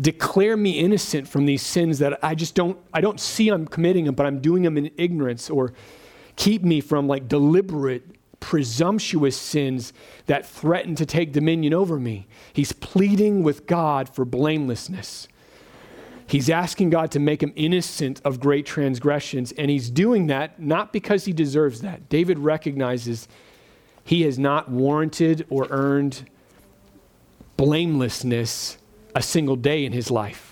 Declare 0.00 0.56
me 0.56 0.78
innocent 0.78 1.28
from 1.28 1.44
these 1.44 1.60
sins 1.60 1.98
that 1.98 2.18
I 2.24 2.34
just 2.34 2.54
don't, 2.54 2.78
I 2.94 3.02
don't 3.02 3.20
see 3.20 3.50
I'm 3.50 3.66
committing 3.66 4.06
them, 4.06 4.14
but 4.14 4.24
I'm 4.24 4.40
doing 4.40 4.62
them 4.62 4.78
in 4.78 4.90
ignorance, 4.96 5.50
or 5.50 5.74
keep 6.36 6.62
me 6.62 6.80
from 6.80 7.06
like 7.06 7.28
deliberate 7.28 8.16
presumptuous 8.40 9.36
sins 9.36 9.92
that 10.26 10.46
threaten 10.46 10.94
to 10.96 11.06
take 11.06 11.32
dominion 11.32 11.72
over 11.72 11.98
me. 11.98 12.26
He's 12.52 12.72
pleading 12.72 13.42
with 13.42 13.66
God 13.66 14.08
for 14.08 14.24
blamelessness. 14.24 15.28
He's 16.26 16.48
asking 16.48 16.90
God 16.90 17.10
to 17.12 17.18
make 17.18 17.42
him 17.42 17.52
innocent 17.56 18.20
of 18.24 18.40
great 18.40 18.64
transgressions, 18.64 19.52
and 19.52 19.70
he's 19.70 19.90
doing 19.90 20.28
that 20.28 20.60
not 20.60 20.92
because 20.92 21.24
he 21.24 21.32
deserves 21.32 21.80
that. 21.80 22.08
David 22.08 22.38
recognizes 22.38 23.26
he 24.04 24.22
has 24.22 24.38
not 24.38 24.70
warranted 24.70 25.44
or 25.50 25.66
earned 25.70 26.28
blamelessness 27.56 28.78
a 29.14 29.22
single 29.22 29.56
day 29.56 29.84
in 29.84 29.92
his 29.92 30.10
life. 30.10 30.49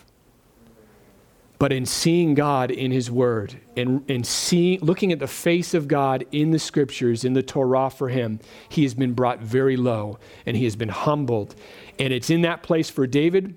But 1.59 1.73
in 1.73 1.87
seeing 1.87 2.35
God 2.35 2.71
in 2.71 2.93
His 2.93 3.11
Word 3.11 3.61
and, 3.77 4.09
and 4.09 4.25
seeing, 4.25 4.79
looking 4.81 5.11
at 5.11 5.19
the 5.19 5.27
face 5.27 5.75
of 5.75 5.89
God 5.89 6.25
in 6.31 6.53
the 6.53 6.59
Scriptures, 6.59 7.25
in 7.25 7.33
the 7.33 7.43
Torah 7.43 7.91
for 7.91 8.09
him, 8.09 8.39
he 8.69 8.85
has 8.85 8.95
been 8.95 9.13
brought 9.13 9.41
very 9.41 9.77
low 9.77 10.19
and 10.47 10.57
he 10.57 10.65
has 10.65 10.77
been 10.77 10.89
humbled. 10.89 11.57
And 11.99 12.13
it's 12.13 12.31
in 12.31 12.43
that 12.43 12.63
place 12.63 12.91
for 12.91 13.07
David, 13.09 13.57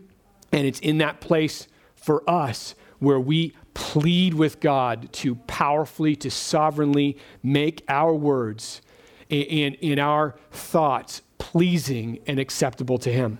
and 0.52 0.66
it's 0.66 0.80
in 0.80 0.98
that 0.98 1.22
place 1.22 1.68
for 1.96 2.28
us 2.28 2.74
where 2.98 3.20
we 3.20 3.54
plead 3.74 4.34
with 4.34 4.60
God 4.60 5.12
to 5.14 5.36
powerfully, 5.36 6.16
to 6.18 6.32
sovereignly 6.32 7.18
make 7.44 7.84
our 7.88 8.14
words 8.14 8.82
and, 9.30 9.78
and 9.82 10.00
our 10.00 10.36
thoughts 10.52 11.22
pleasing 11.38 12.20
and 12.28 12.40
acceptable 12.40 12.98
to 13.00 13.12
Him. 13.12 13.40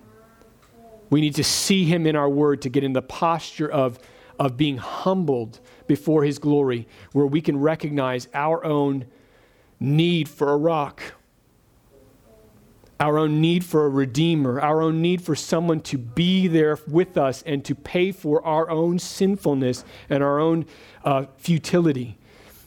We 1.10 1.20
need 1.20 1.36
to 1.36 1.44
see 1.44 1.84
Him 1.86 2.06
in 2.06 2.16
our 2.16 2.30
word 2.30 2.62
to 2.62 2.70
get 2.70 2.84
in 2.84 2.94
the 2.94 3.02
posture 3.02 3.70
of 3.70 4.00
of 4.42 4.58
being 4.58 4.78
humbled 4.78 5.60
before 5.86 6.24
his 6.24 6.40
glory, 6.40 6.88
where 7.12 7.28
we 7.28 7.42
can 7.42 7.60
recognize 7.60 8.28
our 8.34 8.66
own 8.66 9.06
need 9.80 10.28
for 10.28 10.52
a 10.52 10.58
rock, 10.58 11.04
our 13.00 13.20
own 13.20 13.40
need 13.40 13.64
for 13.64 13.86
a 13.86 13.90
redeemer, 13.90 14.60
our 14.60 14.82
own 14.82 15.00
need 15.00 15.22
for 15.22 15.36
someone 15.36 15.80
to 15.80 15.96
be 15.96 16.48
there 16.48 16.80
with 16.88 17.18
us 17.18 17.44
and 17.44 17.64
to 17.64 17.76
pay 17.76 18.12
for 18.12 18.44
our 18.44 18.68
own 18.72 18.98
sinfulness 18.98 19.86
and 20.10 20.24
our 20.24 20.40
own 20.40 20.66
uh, 21.06 21.26
futility. 21.38 22.18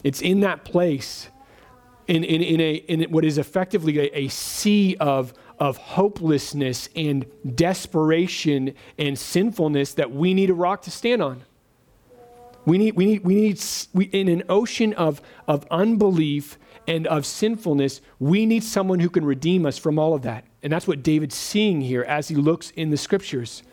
It's 0.01 0.21
in 0.21 0.39
that 0.39 0.63
place, 0.63 1.27
in, 2.07 2.23
in, 2.23 2.41
in, 2.41 2.61
a, 2.61 2.73
in 2.75 3.11
what 3.11 3.25
is 3.25 3.37
effectively 3.37 3.99
a, 3.99 4.17
a 4.17 4.27
sea 4.29 4.95
of, 5.01 5.33
of 5.59 5.75
hopelessness 5.75 6.87
and 6.95 7.25
desperation 7.53 8.73
and 8.97 9.19
sinfulness, 9.19 9.93
that 9.95 10.13
we 10.13 10.33
need 10.33 10.49
a 10.49 10.53
rock 10.53 10.81
to 10.83 10.91
stand 10.91 11.21
on. 11.21 11.43
We 12.65 12.77
need, 12.77 12.95
we 12.95 13.05
need, 13.05 13.23
we 13.23 13.35
need 13.35 13.63
we, 13.93 14.05
in 14.05 14.27
an 14.27 14.43
ocean 14.49 14.93
of, 14.93 15.21
of 15.47 15.65
unbelief 15.69 16.57
and 16.87 17.07
of 17.07 17.25
sinfulness, 17.25 18.01
we 18.19 18.45
need 18.45 18.63
someone 18.63 18.99
who 18.99 19.09
can 19.09 19.25
redeem 19.25 19.65
us 19.65 19.77
from 19.77 19.99
all 19.99 20.13
of 20.13 20.23
that. 20.23 20.45
And 20.63 20.73
that's 20.73 20.87
what 20.87 21.03
David's 21.03 21.35
seeing 21.35 21.81
here 21.81 22.03
as 22.03 22.27
he 22.27 22.35
looks 22.35 22.71
in 22.71 22.89
the 22.89 22.97
scriptures. 22.97 23.63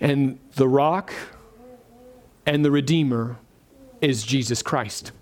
And 0.00 0.38
the 0.54 0.68
rock 0.68 1.12
and 2.46 2.64
the 2.64 2.70
redeemer 2.70 3.38
is 4.00 4.22
Jesus 4.22 4.62
Christ. 4.62 5.12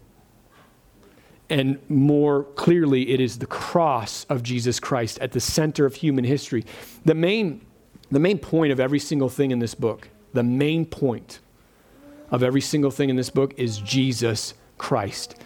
And 1.48 1.78
more 1.88 2.44
clearly, 2.44 3.10
it 3.10 3.20
is 3.20 3.38
the 3.38 3.46
cross 3.46 4.24
of 4.24 4.42
Jesus 4.42 4.80
Christ 4.80 5.18
at 5.20 5.32
the 5.32 5.40
center 5.40 5.86
of 5.86 5.94
human 5.94 6.24
history. 6.24 6.66
The 7.04 7.14
main, 7.14 7.64
the 8.10 8.18
main 8.18 8.38
point 8.38 8.72
of 8.72 8.80
every 8.80 8.98
single 8.98 9.28
thing 9.28 9.52
in 9.52 9.60
this 9.60 9.74
book, 9.74 10.08
the 10.32 10.42
main 10.42 10.84
point 10.84 11.40
of 12.30 12.42
every 12.42 12.60
single 12.60 12.90
thing 12.90 13.10
in 13.10 13.16
this 13.16 13.30
book 13.30 13.54
is 13.56 13.78
Jesus 13.78 14.54
Christ. 14.78 15.36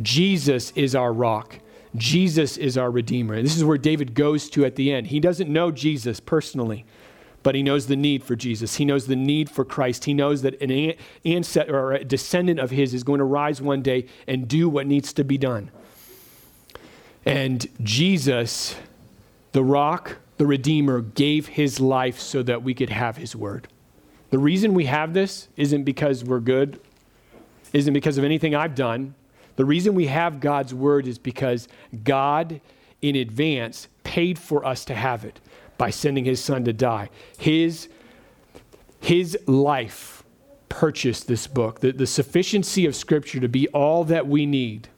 Jesus 0.00 0.72
is 0.72 0.94
our 0.94 1.12
rock. 1.12 1.58
Jesus 1.96 2.56
is 2.56 2.78
our 2.78 2.90
Redeemer. 2.90 3.34
And 3.34 3.44
this 3.44 3.56
is 3.56 3.64
where 3.64 3.78
David 3.78 4.14
goes 4.14 4.48
to 4.50 4.64
at 4.64 4.76
the 4.76 4.92
end. 4.92 5.08
He 5.08 5.20
doesn't 5.20 5.50
know 5.50 5.70
Jesus 5.70 6.20
personally, 6.20 6.84
but 7.42 7.54
he 7.54 7.62
knows 7.62 7.86
the 7.86 7.96
need 7.96 8.22
for 8.22 8.36
Jesus. 8.36 8.76
He 8.76 8.84
knows 8.84 9.06
the 9.06 9.16
need 9.16 9.50
for 9.50 9.64
Christ. 9.64 10.04
He 10.04 10.14
knows 10.14 10.42
that 10.42 10.60
an 10.60 10.94
ancestor 11.24 11.76
or 11.76 11.92
a 11.92 12.04
descendant 12.04 12.60
of 12.60 12.70
his 12.70 12.94
is 12.94 13.02
going 13.02 13.18
to 13.18 13.24
rise 13.24 13.60
one 13.60 13.82
day 13.82 14.06
and 14.26 14.46
do 14.46 14.68
what 14.68 14.86
needs 14.86 15.12
to 15.14 15.24
be 15.24 15.38
done. 15.38 15.70
And 17.24 17.66
Jesus, 17.82 18.76
the 19.52 19.64
rock, 19.64 20.16
the 20.36 20.46
Redeemer, 20.46 21.00
gave 21.00 21.48
his 21.48 21.80
life 21.80 22.20
so 22.20 22.42
that 22.42 22.62
we 22.62 22.74
could 22.74 22.90
have 22.90 23.16
his 23.16 23.34
word. 23.34 23.68
The 24.30 24.38
reason 24.38 24.74
we 24.74 24.84
have 24.86 25.14
this 25.14 25.48
isn't 25.56 25.84
because 25.84 26.24
we're 26.24 26.40
good, 26.40 26.80
isn't 27.72 27.94
because 27.94 28.18
of 28.18 28.24
anything 28.24 28.54
I've 28.54 28.74
done. 28.74 29.14
The 29.56 29.64
reason 29.64 29.94
we 29.94 30.06
have 30.06 30.40
God's 30.40 30.74
word 30.74 31.06
is 31.06 31.18
because 31.18 31.66
God, 32.04 32.60
in 33.02 33.16
advance, 33.16 33.88
paid 34.04 34.38
for 34.38 34.64
us 34.64 34.84
to 34.86 34.94
have 34.94 35.24
it 35.24 35.40
by 35.78 35.90
sending 35.90 36.24
his 36.24 36.42
son 36.42 36.64
to 36.64 36.72
die. 36.72 37.08
His, 37.38 37.88
his 39.00 39.38
life 39.46 40.22
purchased 40.68 41.26
this 41.26 41.46
book. 41.46 41.80
The, 41.80 41.92
the 41.92 42.06
sufficiency 42.06 42.86
of 42.86 42.94
Scripture 42.94 43.40
to 43.40 43.48
be 43.48 43.68
all 43.68 44.04
that 44.04 44.26
we 44.26 44.46
need 44.46 44.88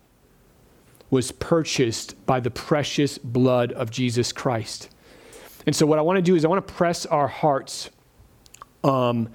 was 1.10 1.32
purchased 1.32 2.14
by 2.26 2.40
the 2.40 2.50
precious 2.50 3.18
blood 3.18 3.72
of 3.72 3.90
Jesus 3.90 4.32
Christ. 4.32 4.88
And 5.66 5.74
so, 5.74 5.86
what 5.86 5.98
I 5.98 6.02
want 6.02 6.16
to 6.16 6.22
do 6.22 6.36
is, 6.36 6.44
I 6.44 6.48
want 6.48 6.66
to 6.66 6.72
press 6.72 7.04
our 7.06 7.28
hearts 7.28 7.90
um, 8.84 9.28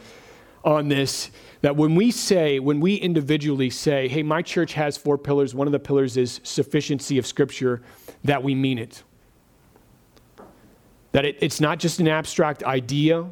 on 0.63 0.88
this 0.88 1.31
that 1.65 1.75
when 1.75 1.95
we 1.95 2.12
say, 2.12 2.60
when 2.60 2.79
we 2.79 2.93
individually 2.93 3.71
say, 3.71 4.08
hey, 4.08 4.21
my 4.21 4.43
church 4.43 4.73
has 4.73 4.97
four 4.97 5.17
pillars, 5.17 5.55
one 5.55 5.67
of 5.67 5.71
the 5.71 5.79
pillars 5.79 6.15
is 6.15 6.39
sufficiency 6.43 7.17
of 7.17 7.26
Scripture, 7.26 7.82
that 8.24 8.43
we 8.43 8.53
mean 8.53 8.78
it. 8.78 9.01
That 11.11 11.26
it, 11.26 11.38
it's 11.39 11.59
not 11.59 11.80
just 11.80 11.99
an 11.99 12.07
abstract 12.07 12.63
idea, 12.63 13.28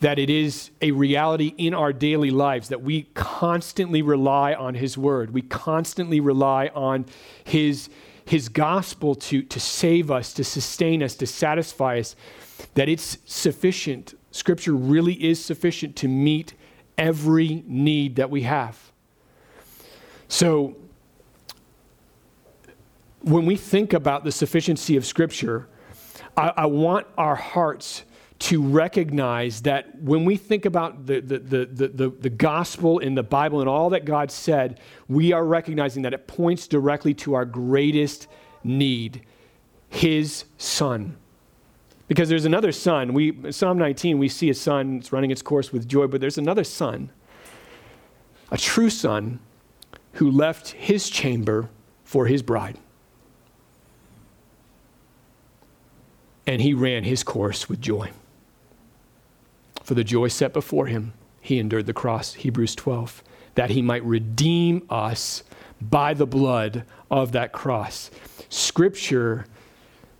that 0.00 0.18
it 0.18 0.30
is 0.30 0.70
a 0.80 0.92
reality 0.92 1.52
in 1.58 1.74
our 1.74 1.92
daily 1.92 2.30
lives, 2.30 2.70
that 2.70 2.80
we 2.80 3.02
constantly 3.12 4.00
rely 4.00 4.54
on 4.54 4.74
His 4.74 4.96
Word. 4.96 5.34
We 5.34 5.42
constantly 5.42 6.20
rely 6.20 6.68
on 6.68 7.04
His, 7.44 7.90
his 8.24 8.48
gospel 8.48 9.14
to, 9.16 9.42
to 9.42 9.60
save 9.60 10.10
us, 10.10 10.32
to 10.32 10.44
sustain 10.44 11.02
us, 11.02 11.14
to 11.16 11.26
satisfy 11.26 11.98
us, 11.98 12.16
that 12.76 12.88
it's 12.88 13.18
sufficient 13.26 14.14
Scripture 14.32 14.72
really 14.72 15.14
is 15.22 15.42
sufficient 15.42 15.94
to 15.96 16.08
meet 16.08 16.54
every 16.98 17.62
need 17.66 18.16
that 18.16 18.30
we 18.30 18.42
have. 18.42 18.90
So, 20.26 20.76
when 23.20 23.46
we 23.46 23.56
think 23.56 23.92
about 23.92 24.24
the 24.24 24.32
sufficiency 24.32 24.96
of 24.96 25.06
Scripture, 25.06 25.68
I, 26.36 26.52
I 26.56 26.66
want 26.66 27.06
our 27.16 27.36
hearts 27.36 28.02
to 28.40 28.60
recognize 28.60 29.62
that 29.62 30.02
when 30.02 30.24
we 30.24 30.36
think 30.36 30.64
about 30.64 31.06
the, 31.06 31.20
the, 31.20 31.38
the, 31.38 31.66
the, 31.66 32.08
the, 32.08 32.30
gospel 32.30 32.98
in 32.98 33.14
the 33.14 33.22
Bible 33.22 33.60
and 33.60 33.68
all 33.68 33.90
that 33.90 34.04
God 34.04 34.32
said, 34.32 34.80
we 35.06 35.32
are 35.32 35.44
recognizing 35.44 36.02
that 36.02 36.12
it 36.12 36.26
points 36.26 36.66
directly 36.66 37.14
to 37.14 37.34
our 37.34 37.44
greatest 37.44 38.26
need 38.64 39.22
His 39.90 40.44
Son. 40.58 41.16
Because 42.12 42.28
there's 42.28 42.44
another 42.44 42.72
son. 42.72 43.14
We, 43.14 43.50
Psalm 43.52 43.78
19, 43.78 44.18
we 44.18 44.28
see 44.28 44.50
a 44.50 44.54
sun, 44.54 44.98
it's 44.98 45.14
running 45.14 45.30
its 45.30 45.40
course 45.40 45.72
with 45.72 45.88
joy, 45.88 46.08
but 46.08 46.20
there's 46.20 46.36
another 46.36 46.62
son, 46.62 47.08
a 48.50 48.58
true 48.58 48.90
son, 48.90 49.40
who 50.12 50.30
left 50.30 50.72
his 50.72 51.08
chamber 51.08 51.70
for 52.04 52.26
his 52.26 52.42
bride. 52.42 52.76
And 56.46 56.60
he 56.60 56.74
ran 56.74 57.04
his 57.04 57.22
course 57.22 57.70
with 57.70 57.80
joy. 57.80 58.10
For 59.82 59.94
the 59.94 60.04
joy 60.04 60.28
set 60.28 60.52
before 60.52 60.88
him, 60.88 61.14
he 61.40 61.58
endured 61.58 61.86
the 61.86 61.94
cross, 61.94 62.34
Hebrews 62.34 62.74
12, 62.74 63.22
that 63.54 63.70
he 63.70 63.80
might 63.80 64.04
redeem 64.04 64.84
us 64.90 65.44
by 65.80 66.12
the 66.12 66.26
blood 66.26 66.84
of 67.10 67.32
that 67.32 67.52
cross. 67.52 68.10
Scripture, 68.50 69.46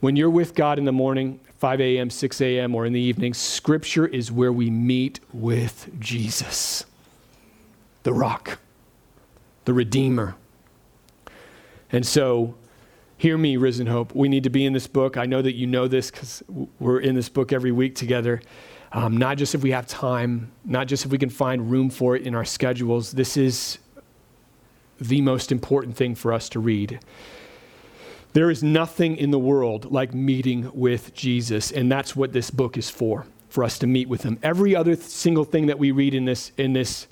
when 0.01 0.17
you're 0.17 0.31
with 0.31 0.55
God 0.55 0.79
in 0.79 0.87
the 0.87 0.91
morning, 0.91 1.39
5 1.63 1.81
a.m., 1.81 2.11
6 2.11 2.41
a.m., 2.41 2.75
or 2.75 2.87
in 2.87 2.93
the 2.93 3.01
evening, 3.01 3.33
Scripture 3.33 4.05
is 4.05 4.33
where 4.33 4.53
we 4.53 4.69
meet 4.69 5.21
with 5.33 5.89
Jesus, 6.01 6.85
the 8.03 8.13
rock, 8.13 8.59
the 9.65 9.73
Redeemer. 9.73 10.35
And 11.93 12.05
so, 12.05 12.57
hear 13.17 13.39
me, 13.39 13.57
Risen 13.57 13.87
Hope. 13.87 14.13
We 14.13 14.29
need 14.29 14.43
to 14.43 14.51
be 14.51 14.67
in 14.67 14.73
this 14.73 14.89
book. 14.89 15.17
I 15.17 15.25
know 15.25 15.41
that 15.41 15.55
you 15.55 15.69
know 15.69 15.87
this 15.87 16.11
because 16.11 16.43
we're 16.81 16.99
in 16.99 17.15
this 17.15 17.29
book 17.29 17.53
every 17.53 17.71
week 17.71 17.95
together. 17.95 18.43
Um, 18.91 19.17
not 19.17 19.39
just 19.39 19.55
if 19.55 19.63
we 19.63 19.71
have 19.71 19.87
time, 19.87 20.51
not 20.65 20.89
just 20.89 21.07
if 21.07 21.13
we 21.13 21.19
can 21.19 21.31
find 21.31 21.71
room 21.71 21.91
for 21.91 22.17
it 22.17 22.27
in 22.27 22.35
our 22.35 22.45
schedules. 22.45 23.13
This 23.13 23.37
is 23.37 23.79
the 25.01 25.21
most 25.21 25.53
important 25.53 25.95
thing 25.95 26.17
for 26.17 26.33
us 26.33 26.49
to 26.49 26.59
read. 26.59 26.99
There 28.33 28.51
is 28.51 28.63
nothing 28.63 29.19
in 29.19 29.31
the 29.31 29.39
world 29.39 29.93
like 29.93 30.15
meeting 30.15 30.71
with 30.73 31.15
Jesus, 31.15 31.71
and 31.71 31.93
that's 31.93 32.17
what 32.17 32.33
this 32.33 32.51
book 32.51 32.79
is 32.79 32.89
for, 32.89 33.27
for 33.51 33.63
us 33.63 33.79
to 33.81 33.87
meet 33.87 34.09
with 34.09 34.23
him. 34.23 34.39
Every 34.43 34.75
other 34.75 34.97
th- 34.97 35.07
single 35.07 35.45
thing 35.45 35.67
that 35.67 35.79
we 35.79 35.91
read 35.91 36.15
in 36.15 36.25
this, 36.25 36.51
in 36.57 36.73
this, 36.73 37.09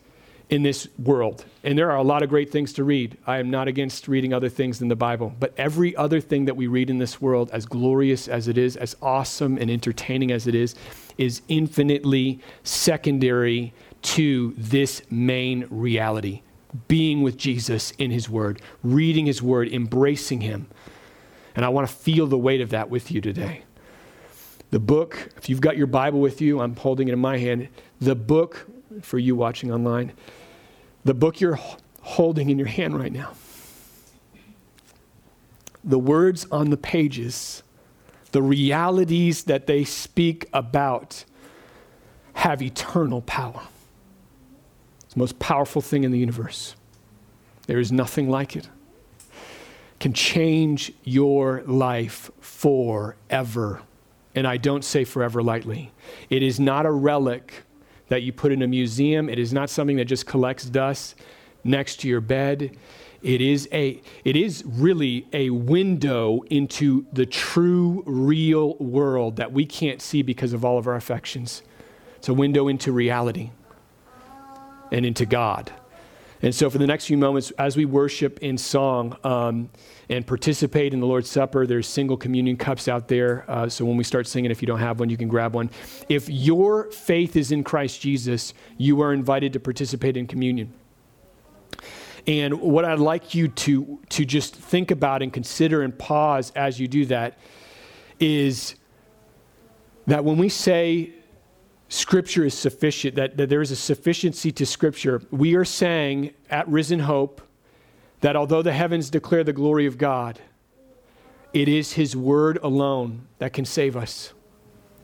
in 0.49 0.63
this 0.63 0.89
world, 0.99 1.45
and 1.63 1.77
there 1.77 1.91
are 1.91 1.99
a 1.99 2.03
lot 2.03 2.23
of 2.23 2.31
great 2.31 2.51
things 2.51 2.73
to 2.73 2.85
read. 2.85 3.19
I 3.27 3.37
am 3.39 3.51
not 3.51 3.69
against 3.69 4.09
reading 4.09 4.33
other 4.33 4.49
things 4.49 4.79
than 4.79 4.89
the 4.89 4.97
Bible, 4.97 5.35
but 5.39 5.53
every 5.59 5.95
other 5.95 6.23
thing 6.23 6.47
that 6.47 6.57
we 6.57 6.69
read 6.69 6.89
in 6.89 6.97
this 6.97 7.21
world, 7.21 7.51
as 7.53 7.67
glorious 7.67 8.27
as 8.27 8.49
it 8.49 8.57
is, 8.57 8.77
as 8.77 8.97
awesome 9.03 9.59
and 9.59 9.71
entertaining 9.71 10.33
as 10.33 10.47
it 10.47 10.55
is, 10.55 10.75
is 11.19 11.43
infinitely 11.49 12.41
secondary 12.65 13.75
to 14.03 14.55
this 14.57 15.03
main 15.11 15.67
reality 15.69 16.41
being 16.89 17.21
with 17.21 17.37
Jesus 17.37 17.91
in 17.99 18.11
his 18.11 18.31
word, 18.31 18.63
reading 18.83 19.27
his 19.27 19.43
word, 19.43 19.69
embracing 19.69 20.41
him. 20.41 20.67
And 21.55 21.65
I 21.65 21.69
want 21.69 21.89
to 21.89 21.95
feel 21.95 22.27
the 22.27 22.39
weight 22.39 22.61
of 22.61 22.71
that 22.71 22.91
with 22.91 23.11
you 23.11 23.21
today. 23.21 23.65
The 24.71 24.79
book, 24.79 25.31
if 25.37 25.49
you've 25.49 25.61
got 25.61 25.77
your 25.77 25.89
Bible 25.89 26.21
with 26.21 26.41
you, 26.41 26.61
I'm 26.61 26.77
holding 26.77 27.09
it 27.09 27.13
in 27.13 27.19
my 27.19 27.39
hand. 27.39 27.69
The 28.01 28.15
book, 28.15 28.67
for 29.03 29.19
you 29.19 29.35
watching 29.35 29.73
online, 29.73 30.13
the 31.05 31.15
book 31.15 31.41
you're 31.41 31.59
holding 32.03 32.51
in 32.51 32.59
your 32.59 32.69
hand 32.69 32.99
right 32.99 33.13
now, 33.13 33.33
the 35.83 35.99
words 35.99 36.47
on 36.53 36.71
the 36.71 36.77
pages, 36.77 37.63
the 38.33 38.43
realities 38.43 39.45
that 39.45 39.67
they 39.67 39.83
speak 39.83 40.49
about 40.53 41.25
have 42.35 42.63
eternal 42.63 43.23
power. 43.23 43.63
It's 45.05 45.15
the 45.15 45.21
most 45.21 45.39
powerful 45.41 45.83
thing 45.83 46.05
in 46.05 46.13
the 46.13 46.19
universe. 46.19 46.77
There 47.67 47.81
is 47.81 47.91
nothing 47.91 48.29
like 48.31 48.55
it 48.55 48.69
can 50.01 50.15
change 50.15 50.93
your 51.05 51.63
life 51.67 52.31
forever. 52.41 53.83
And 54.35 54.47
I 54.47 54.57
don't 54.57 54.85
say 54.85 55.05
forever 55.05 55.43
lightly. 55.43 55.93
It 56.31 56.43
is 56.43 56.59
not 56.59 56.87
a 56.87 56.91
relic 56.91 57.63
that 58.09 58.23
you 58.23 58.33
put 58.33 58.51
in 58.51 58.63
a 58.63 58.67
museum, 58.67 59.29
it 59.29 59.39
is 59.39 59.53
not 59.53 59.71
something 59.71 59.97
that 59.97 60.07
just 60.07 60.27
collects 60.27 60.65
dust 60.65 61.15
next 61.63 62.01
to 62.01 62.09
your 62.09 62.21
bed. 62.21 62.77
It 63.23 63.43
is, 63.43 63.69
a, 63.71 64.01
it 64.25 64.35
is 64.35 64.65
really 64.67 65.27
a 65.35 65.51
window 65.51 66.41
into 66.49 67.05
the 67.13 67.27
true, 67.27 68.03
real 68.07 68.77
world 68.77 69.37
that 69.37 69.53
we 69.53 69.67
can't 69.67 70.01
see 70.01 70.23
because 70.23 70.55
of 70.55 70.65
all 70.65 70.79
of 70.79 70.87
our 70.87 70.97
affections. 70.97 71.63
It's 72.17 72.31
a 72.31 72.35
window 72.35 72.69
into 72.69 72.93
reality 72.93 73.51
and 74.91 75.05
into 75.05 75.27
God. 75.27 75.71
And 76.43 76.55
so, 76.55 76.71
for 76.71 76.79
the 76.79 76.87
next 76.87 77.07
few 77.07 77.19
moments, 77.19 77.51
as 77.53 77.77
we 77.77 77.85
worship 77.85 78.39
in 78.39 78.57
song 78.57 79.17
um, 79.25 79.69
and 80.09 80.27
participate 80.27 80.95
in 80.95 81.01
the 81.01 81.07
Lord's 81.07 81.29
Supper, 81.29 81.67
there's 81.67 81.87
single 81.87 82.17
communion 82.17 82.57
cups 82.57 82.89
out 82.89 83.09
there. 83.09 83.45
Uh, 83.47 83.69
so, 83.69 83.85
when 83.85 83.99
we 83.99 84.05
start 84.05 84.27
singing, 84.27 84.51
if 84.51 84.63
you 84.63 84.67
don't 84.67 84.79
have 84.79 85.01
one, 85.01 85.11
you 85.11 85.19
can 85.19 85.29
grab 85.29 85.55
one. 85.55 85.71
If 86.09 86.31
your 86.31 86.91
faith 86.93 87.37
is 87.37 87.53
in 87.53 87.63
Christ 87.63 88.01
Jesus, 88.01 88.55
you 88.79 89.03
are 89.03 89.13
invited 89.13 89.53
to 89.53 89.61
participate 89.61 90.17
in 90.17 90.27
communion. 90.27 90.73
And 92.27 92.61
what 92.61 92.85
I'd 92.85 92.99
like 92.99 93.35
you 93.35 93.49
to, 93.49 94.01
to 94.11 94.25
just 94.25 94.55
think 94.55 94.91
about 94.91 95.23
and 95.23 95.33
consider 95.33 95.83
and 95.83 95.97
pause 95.97 96.53
as 96.55 96.79
you 96.79 96.89
do 96.89 97.07
that 97.07 97.39
is 98.19 98.77
that 100.07 100.25
when 100.25 100.37
we 100.37 100.49
say 100.49 101.15
Scripture 101.91 102.45
is 102.45 102.55
sufficient, 102.55 103.17
that, 103.17 103.37
that 103.37 103.49
there 103.49 103.61
is 103.61 103.73
a 103.73 103.77
sufficiency 103.77 104.53
to 104.53 104.65
Scripture. 104.65 105.21
We 105.33 105.57
are 105.57 105.65
saying 105.65 106.31
at 106.49 106.67
Risen 106.69 107.01
Hope 107.01 107.43
that 108.21 108.37
although 108.37 108.63
the 108.63 108.73
heavens 108.73 109.11
declare 109.11 109.43
the 109.43 109.53
glory 109.53 109.87
of 109.87 109.99
God, 109.99 110.39
it 111.53 111.67
is 111.67 111.95
His 111.95 112.15
Word 112.15 112.59
alone 112.63 113.27
that 113.39 113.53
can 113.53 113.65
save 113.65 113.97
us. 113.97 114.33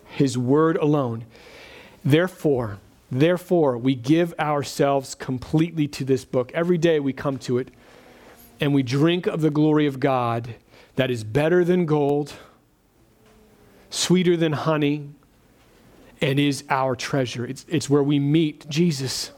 His 0.05 0.39
Word 0.39 0.77
alone. 0.77 1.25
Therefore, 2.05 2.79
therefore, 3.11 3.77
we 3.77 3.97
give 3.97 4.33
ourselves 4.39 5.17
completely 5.17 5.89
to 5.89 6.05
this 6.05 6.25
book. 6.25 6.53
Every 6.55 6.79
day 6.79 7.01
we 7.01 7.13
come 7.13 7.37
to 7.39 7.59
it 7.59 7.69
and 8.61 8.73
we 8.73 8.85
drink 8.85 9.27
of 9.27 9.41
the 9.41 9.51
glory 9.51 9.89
of 9.89 9.99
God 9.99 10.55
that 10.95 11.11
is 11.11 11.25
better 11.25 11.65
than 11.65 11.85
gold, 11.85 12.35
sweeter 13.91 14.37
than 14.37 14.53
honey 14.53 15.11
and 16.21 16.39
is 16.39 16.65
our 16.69 16.97
treasure. 16.97 17.45
It's, 17.45 17.65
it's 17.69 17.91
where 17.91 18.03
we 18.03 18.19
meet 18.19 18.69
Jesus. 18.69 19.33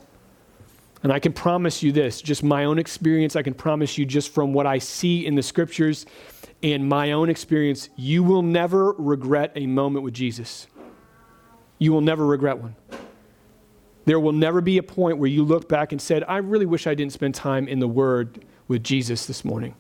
And 1.03 1.13
I 1.13 1.19
can 1.19 1.33
promise 1.33 1.83
you 1.83 1.93
this, 1.93 2.21
just 2.21 2.43
my 2.43 2.65
own 2.65 2.79
experience, 2.79 3.37
I 3.37 3.43
can 3.43 3.55
promise 3.55 3.99
you 3.99 4.05
just 4.05 4.33
from 4.33 4.53
what 4.53 4.67
I 4.67 4.79
see 4.79 5.27
in 5.27 5.35
the 5.35 5.43
scriptures 5.43 6.07
and 6.63 6.89
my 6.89 7.13
own 7.13 7.29
experience, 7.29 7.89
you 7.97 8.25
will 8.25 8.43
never 8.43 8.93
regret 8.93 9.53
a 9.55 9.67
moment 9.67 10.05
with 10.05 10.15
Jesus. 10.15 10.67
You 11.79 11.93
will 11.93 12.01
never 12.01 12.27
regret 12.27 12.59
one. 12.59 12.75
There 14.05 14.19
will 14.19 14.33
never 14.33 14.61
be 14.61 14.79
a 14.79 14.83
point 14.83 15.19
where 15.19 15.29
you 15.29 15.45
look 15.45 15.69
back 15.69 15.93
and 15.93 16.01
said, 16.01 16.25
I 16.27 16.39
really 16.39 16.67
wish 16.67 16.87
I 16.87 16.95
didn't 16.95 17.13
spend 17.13 17.35
time 17.35 17.69
in 17.69 17.79
the 17.79 17.87
Word 17.87 18.45
with 18.67 18.83
Jesus 18.83 19.27
this 19.27 19.45
morning. 19.45 19.75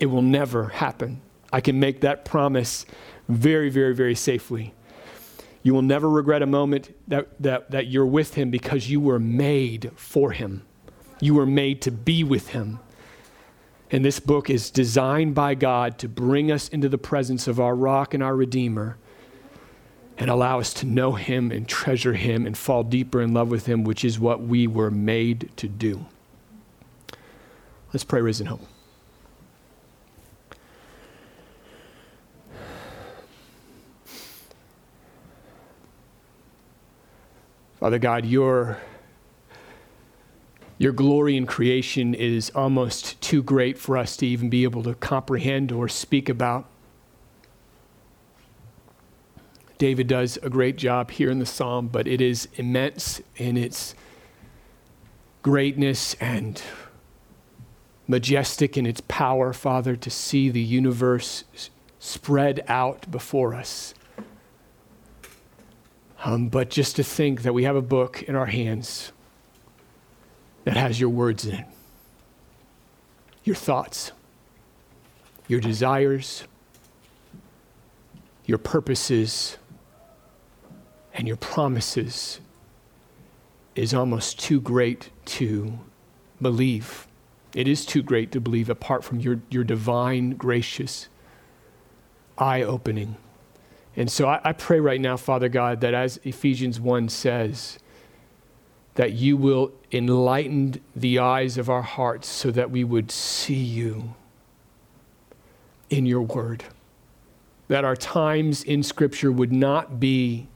It 0.00 0.06
will 0.06 0.22
never 0.22 0.68
happen. 0.68 1.22
I 1.52 1.60
can 1.60 1.78
make 1.78 2.00
that 2.00 2.24
promise 2.24 2.84
very, 3.28 3.70
very, 3.70 3.94
very 3.94 4.14
safely. 4.14 4.74
You 5.62 5.74
will 5.74 5.82
never 5.82 6.08
regret 6.08 6.42
a 6.42 6.46
moment 6.46 6.94
that, 7.08 7.40
that, 7.40 7.70
that 7.70 7.86
you're 7.86 8.06
with 8.06 8.34
Him 8.34 8.50
because 8.50 8.90
you 8.90 9.00
were 9.00 9.18
made 9.18 9.92
for 9.94 10.32
Him. 10.32 10.62
You 11.20 11.34
were 11.34 11.46
made 11.46 11.80
to 11.82 11.90
be 11.90 12.24
with 12.24 12.48
Him. 12.48 12.80
And 13.90 14.04
this 14.04 14.18
book 14.18 14.50
is 14.50 14.70
designed 14.70 15.34
by 15.34 15.54
God 15.54 15.98
to 15.98 16.08
bring 16.08 16.50
us 16.50 16.68
into 16.68 16.88
the 16.88 16.98
presence 16.98 17.46
of 17.46 17.60
our 17.60 17.76
rock 17.76 18.14
and 18.14 18.22
our 18.22 18.34
Redeemer 18.34 18.96
and 20.18 20.30
allow 20.30 20.58
us 20.58 20.72
to 20.74 20.86
know 20.86 21.12
Him 21.12 21.52
and 21.52 21.68
treasure 21.68 22.14
Him 22.14 22.46
and 22.46 22.56
fall 22.56 22.82
deeper 22.82 23.20
in 23.20 23.32
love 23.34 23.50
with 23.50 23.66
Him, 23.66 23.84
which 23.84 24.04
is 24.04 24.18
what 24.18 24.42
we 24.42 24.66
were 24.66 24.90
made 24.90 25.50
to 25.58 25.68
do. 25.68 26.06
Let's 27.92 28.04
pray, 28.04 28.20
Risen 28.20 28.46
Hope. 28.46 28.62
Father 37.82 37.98
God, 37.98 38.24
your, 38.24 38.78
your 40.78 40.92
glory 40.92 41.36
in 41.36 41.46
creation 41.46 42.14
is 42.14 42.48
almost 42.50 43.20
too 43.20 43.42
great 43.42 43.76
for 43.76 43.98
us 43.98 44.16
to 44.18 44.26
even 44.28 44.48
be 44.48 44.62
able 44.62 44.84
to 44.84 44.94
comprehend 44.94 45.72
or 45.72 45.88
speak 45.88 46.28
about. 46.28 46.66
David 49.78 50.06
does 50.06 50.38
a 50.44 50.48
great 50.48 50.76
job 50.76 51.10
here 51.10 51.28
in 51.28 51.40
the 51.40 51.44
psalm, 51.44 51.88
but 51.88 52.06
it 52.06 52.20
is 52.20 52.46
immense 52.54 53.20
in 53.36 53.56
its 53.56 53.96
greatness 55.42 56.14
and 56.20 56.62
majestic 58.06 58.78
in 58.78 58.86
its 58.86 59.00
power, 59.08 59.52
Father, 59.52 59.96
to 59.96 60.08
see 60.08 60.50
the 60.50 60.62
universe 60.62 61.42
spread 61.98 62.64
out 62.68 63.10
before 63.10 63.56
us. 63.56 63.92
Um, 66.24 66.48
but 66.48 66.70
just 66.70 66.96
to 66.96 67.04
think 67.04 67.42
that 67.42 67.52
we 67.52 67.64
have 67.64 67.74
a 67.74 67.82
book 67.82 68.22
in 68.22 68.36
our 68.36 68.46
hands 68.46 69.12
that 70.64 70.76
has 70.76 71.00
your 71.00 71.10
words 71.10 71.44
in 71.44 71.54
it, 71.54 71.66
your 73.42 73.56
thoughts, 73.56 74.12
your 75.48 75.58
desires, 75.58 76.44
your 78.46 78.58
purposes, 78.58 79.58
and 81.12 81.26
your 81.26 81.36
promises 81.36 82.40
is 83.74 83.92
almost 83.92 84.38
too 84.38 84.60
great 84.60 85.10
to 85.24 85.78
believe. 86.40 87.08
It 87.54 87.66
is 87.66 87.84
too 87.84 88.02
great 88.02 88.30
to 88.32 88.40
believe 88.40 88.70
apart 88.70 89.02
from 89.02 89.18
your, 89.18 89.40
your 89.50 89.64
divine, 89.64 90.30
gracious, 90.30 91.08
eye 92.38 92.62
opening. 92.62 93.16
And 93.96 94.10
so 94.10 94.26
I, 94.26 94.40
I, 94.42 94.52
pray 94.52 94.80
right 94.80 95.00
now, 95.00 95.16
Father 95.16 95.48
God, 95.48 95.80
that 95.82 95.92
as 95.92 96.18
Ephesians 96.24 96.80
1 96.80 97.08
says, 97.10 97.78
that 98.94 99.12
you 99.12 99.36
will 99.36 99.72
enlighten 99.90 100.80
the 100.94 101.18
eyes 101.18 101.58
of 101.58 101.70
our 101.70 101.82
hearts 101.82 102.28
so 102.28 102.50
that 102.50 102.70
we 102.70 102.84
would 102.84 103.10
see 103.10 103.54
you 103.54 104.14
in 105.90 106.06
your 106.06 106.22
word. 106.22 106.64
That 107.68 107.84
our 107.84 107.96
times 107.96 108.62
in 108.62 108.82
Scripture 108.82 109.32
would 109.32 109.52
not 109.52 109.98
be 109.98 110.48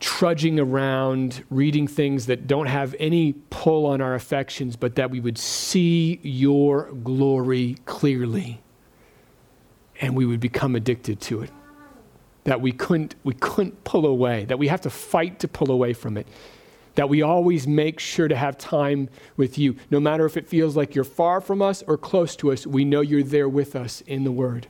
trudging 0.00 0.60
around, 0.60 1.44
reading 1.50 1.88
things 1.88 2.26
that 2.26 2.46
don't 2.46 2.66
have 2.66 2.94
any 3.00 3.32
pull 3.50 3.84
on 3.86 4.00
our 4.00 4.14
affections, 4.14 4.76
but 4.76 4.94
that 4.94 5.10
we 5.10 5.18
would 5.18 5.38
see 5.38 6.20
your 6.22 6.92
glory 6.92 7.76
clearly 7.84 8.60
and 10.00 10.16
we 10.16 10.26
would 10.26 10.40
become 10.40 10.76
addicted 10.76 11.20
to 11.22 11.42
it. 11.42 11.50
That 12.44 12.60
we 12.60 12.72
couldn't, 12.72 13.14
we 13.24 13.34
couldn't 13.34 13.84
pull 13.84 14.06
away, 14.06 14.44
that 14.46 14.58
we 14.58 14.68
have 14.68 14.80
to 14.82 14.90
fight 14.90 15.40
to 15.40 15.48
pull 15.48 15.70
away 15.70 15.92
from 15.92 16.16
it. 16.16 16.26
That 16.94 17.08
we 17.08 17.22
always 17.22 17.66
make 17.66 18.00
sure 18.00 18.26
to 18.26 18.36
have 18.36 18.58
time 18.58 19.08
with 19.36 19.58
you. 19.58 19.76
No 19.90 20.00
matter 20.00 20.24
if 20.24 20.36
it 20.36 20.48
feels 20.48 20.76
like 20.76 20.94
you're 20.94 21.04
far 21.04 21.40
from 21.40 21.62
us 21.62 21.82
or 21.86 21.96
close 21.96 22.34
to 22.36 22.50
us, 22.50 22.66
we 22.66 22.84
know 22.84 23.00
you're 23.00 23.22
there 23.22 23.48
with 23.48 23.76
us 23.76 24.00
in 24.02 24.24
the 24.24 24.32
Word. 24.32 24.66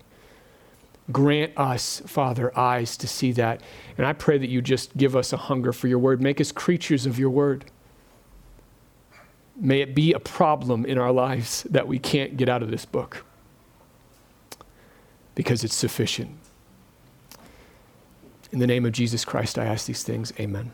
Grant 1.11 1.53
us, 1.57 2.03
Father, 2.05 2.57
eyes 2.59 2.97
to 2.99 3.09
see 3.09 3.33
that. 3.33 3.62
And 3.97 4.07
I 4.07 4.12
pray 4.12 4.37
that 4.37 4.49
you 4.49 4.61
just 4.61 4.95
give 4.97 5.16
us 5.16 5.33
a 5.33 5.39
hunger 5.39 5.72
for 5.72 5.89
your 5.89 5.99
word. 5.99 6.20
Make 6.20 6.39
us 6.39 6.53
creatures 6.53 7.07
of 7.07 7.18
your 7.18 7.31
word. 7.31 7.64
May 9.57 9.81
it 9.81 9.95
be 9.95 10.12
a 10.12 10.20
problem 10.20 10.85
in 10.85 10.99
our 10.99 11.11
lives 11.11 11.62
that 11.70 11.89
we 11.89 11.99
can't 11.99 12.37
get 12.37 12.51
out 12.51 12.62
of 12.62 12.70
this 12.70 12.85
book 12.85 13.24
because 15.39 15.62
it's 15.62 15.76
sufficient. 15.76 16.36
In 18.51 18.59
the 18.59 18.66
name 18.66 18.84
of 18.84 18.91
Jesus 18.91 19.24
Christ, 19.24 19.57
I 19.57 19.66
ask 19.66 19.86
these 19.86 20.03
things. 20.03 20.32
Amen. 20.41 20.72